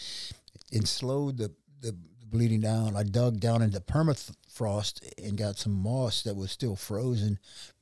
[0.74, 1.52] and slowed the
[1.82, 1.96] the
[2.28, 2.96] bleeding down.
[2.98, 7.40] I dug down into permafrost and got some moss that was still frozen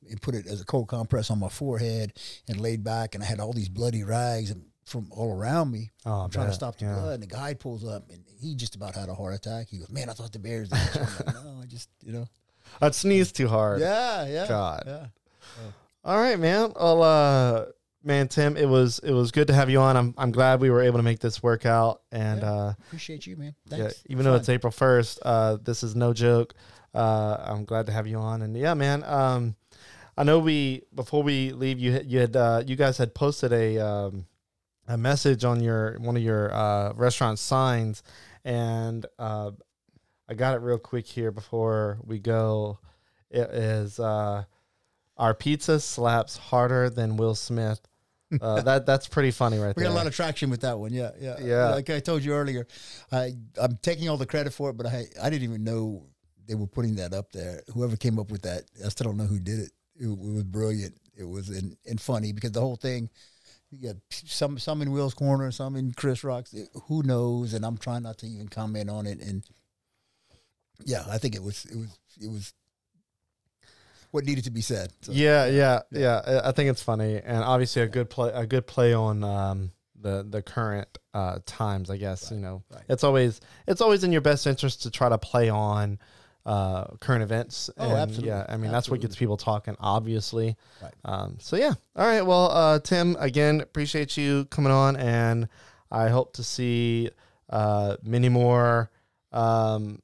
[0.08, 2.12] and put it as a cold compress on my forehead
[2.48, 3.14] and laid back.
[3.14, 4.50] And I had all these bloody rags
[4.84, 5.90] from all around me.
[6.06, 6.94] oh, I'm trying to stop the yeah.
[6.94, 9.68] blood, and the guy pulls up, and he just about had a heart attack.
[9.70, 12.28] He goes, "Man, I thought the bears." Did this." Like, no, I just, you know,
[12.80, 13.80] I'd sneeze too hard.
[13.80, 14.82] yeah, yeah, God.
[14.86, 15.06] yeah.
[16.04, 16.72] All right, man.
[16.76, 17.64] Well, uh,
[18.02, 19.96] man, Tim, it was it was good to have you on.
[19.96, 22.02] I'm I'm glad we were able to make this work out.
[22.12, 22.52] And Yeah.
[22.52, 23.54] uh, Appreciate you, man.
[23.70, 24.02] yeah, Thanks.
[24.10, 26.54] even though it's April first, uh, this is no joke.
[26.94, 28.42] Uh, I'm glad to have you on.
[28.42, 29.02] And yeah, man.
[29.04, 29.56] Um,
[30.16, 33.52] I know we before we leave, you had- you had uh, you guys had posted
[33.52, 34.26] a um,
[34.86, 38.02] a message on your one of your uh, restaurant signs,
[38.44, 39.50] and uh,
[40.28, 42.78] I got it real quick here before we go.
[43.30, 44.44] It is uh,
[45.16, 47.80] our pizza slaps harder than Will Smith.
[48.40, 49.90] Uh, that that's pretty funny right we there.
[49.90, 50.92] We got a lot of traction with that one.
[50.92, 51.70] Yeah, yeah, Yeah.
[51.70, 52.66] Like I told you earlier,
[53.10, 56.06] I I'm taking all the credit for it, but I I didn't even know
[56.46, 57.62] they were putting that up there.
[57.72, 59.72] Whoever came up with that, I still don't know who did it.
[59.96, 60.96] It, it was brilliant.
[61.16, 63.08] It was and, and funny because the whole thing.
[63.80, 66.54] You got some some in Will's corner, some in Chris Rock's.
[66.86, 67.54] Who knows?
[67.54, 69.20] And I'm trying not to even comment on it.
[69.20, 69.42] And
[70.84, 72.52] yeah, I think it was it was it was
[74.10, 74.92] what needed to be said.
[75.02, 78.46] So, yeah, yeah, yeah, I- I think it's funny, and obviously a good play, a
[78.46, 81.90] good play on um, the the current uh, times.
[81.90, 82.84] I guess you know right.
[82.88, 85.98] it's always it's always in your best interest to try to play on
[86.46, 87.70] uh, current events.
[87.78, 88.28] Oh, and, absolutely.
[88.28, 89.76] Yeah, I mean that's what gets people talking.
[89.80, 90.56] Obviously.
[90.82, 90.92] Right.
[91.04, 91.74] Um, so yeah.
[91.96, 92.22] All right.
[92.22, 95.48] Well, uh, Tim, again, appreciate you coming on, and
[95.90, 97.10] I hope to see
[97.50, 98.90] uh, many more
[99.32, 100.00] um,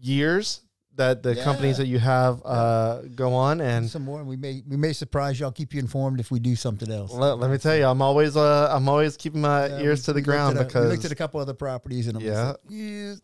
[0.00, 0.60] years
[0.96, 4.20] that the companies that you have uh, go on and some more.
[4.20, 5.46] and We may we may surprise you.
[5.46, 7.12] I'll keep you informed if we do something else.
[7.12, 10.04] let, let me tell you i'm always uh i'm always keeping my Yeah, ears we-
[10.06, 12.32] to the ground at a- we looked at a couple other properties and I'm Yeah.
[12.32, 12.46] yeah.
[12.48, 13.14] Like, yeah.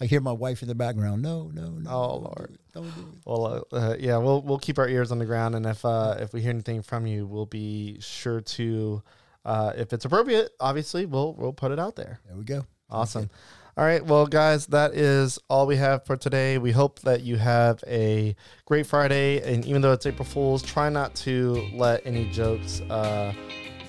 [0.00, 1.22] I hear my wife in the background.
[1.22, 1.90] No, no, no.
[1.90, 2.58] Oh, do Lord.
[2.74, 2.92] do it.
[3.24, 6.16] well uh, uh, yeah we'll we'll keep our ears on the ground and if uh
[6.18, 9.02] if we hear anything from you we'll be sure to
[9.44, 12.66] uh if it's appropriate obviously we'll we'll put it out there There we go.
[12.90, 13.30] Awesome.
[13.74, 14.04] All right.
[14.04, 16.58] Well, guys, that is all we have for today.
[16.58, 19.40] We hope that you have a great Friday.
[19.40, 23.32] And even though it's April Fool's, try not to let any jokes uh,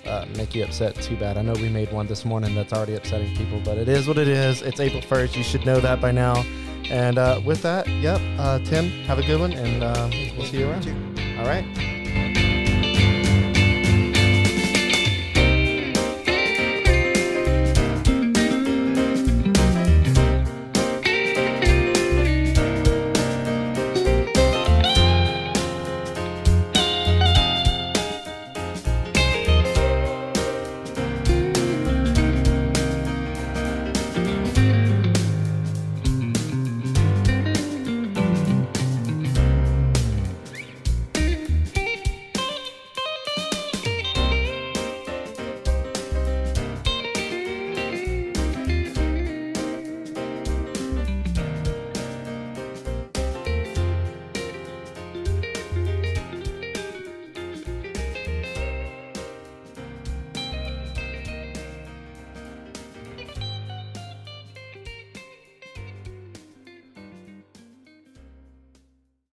[0.05, 1.37] uh, make you upset too bad.
[1.37, 4.17] I know we made one this morning that's already upsetting people, but it is what
[4.17, 4.61] it is.
[4.61, 5.35] It's April 1st.
[5.35, 6.45] You should know that by now.
[6.85, 10.59] And uh, with that, yep, uh, Tim, have a good one, and um, we'll see
[10.59, 10.87] you around.
[11.39, 12.02] All right.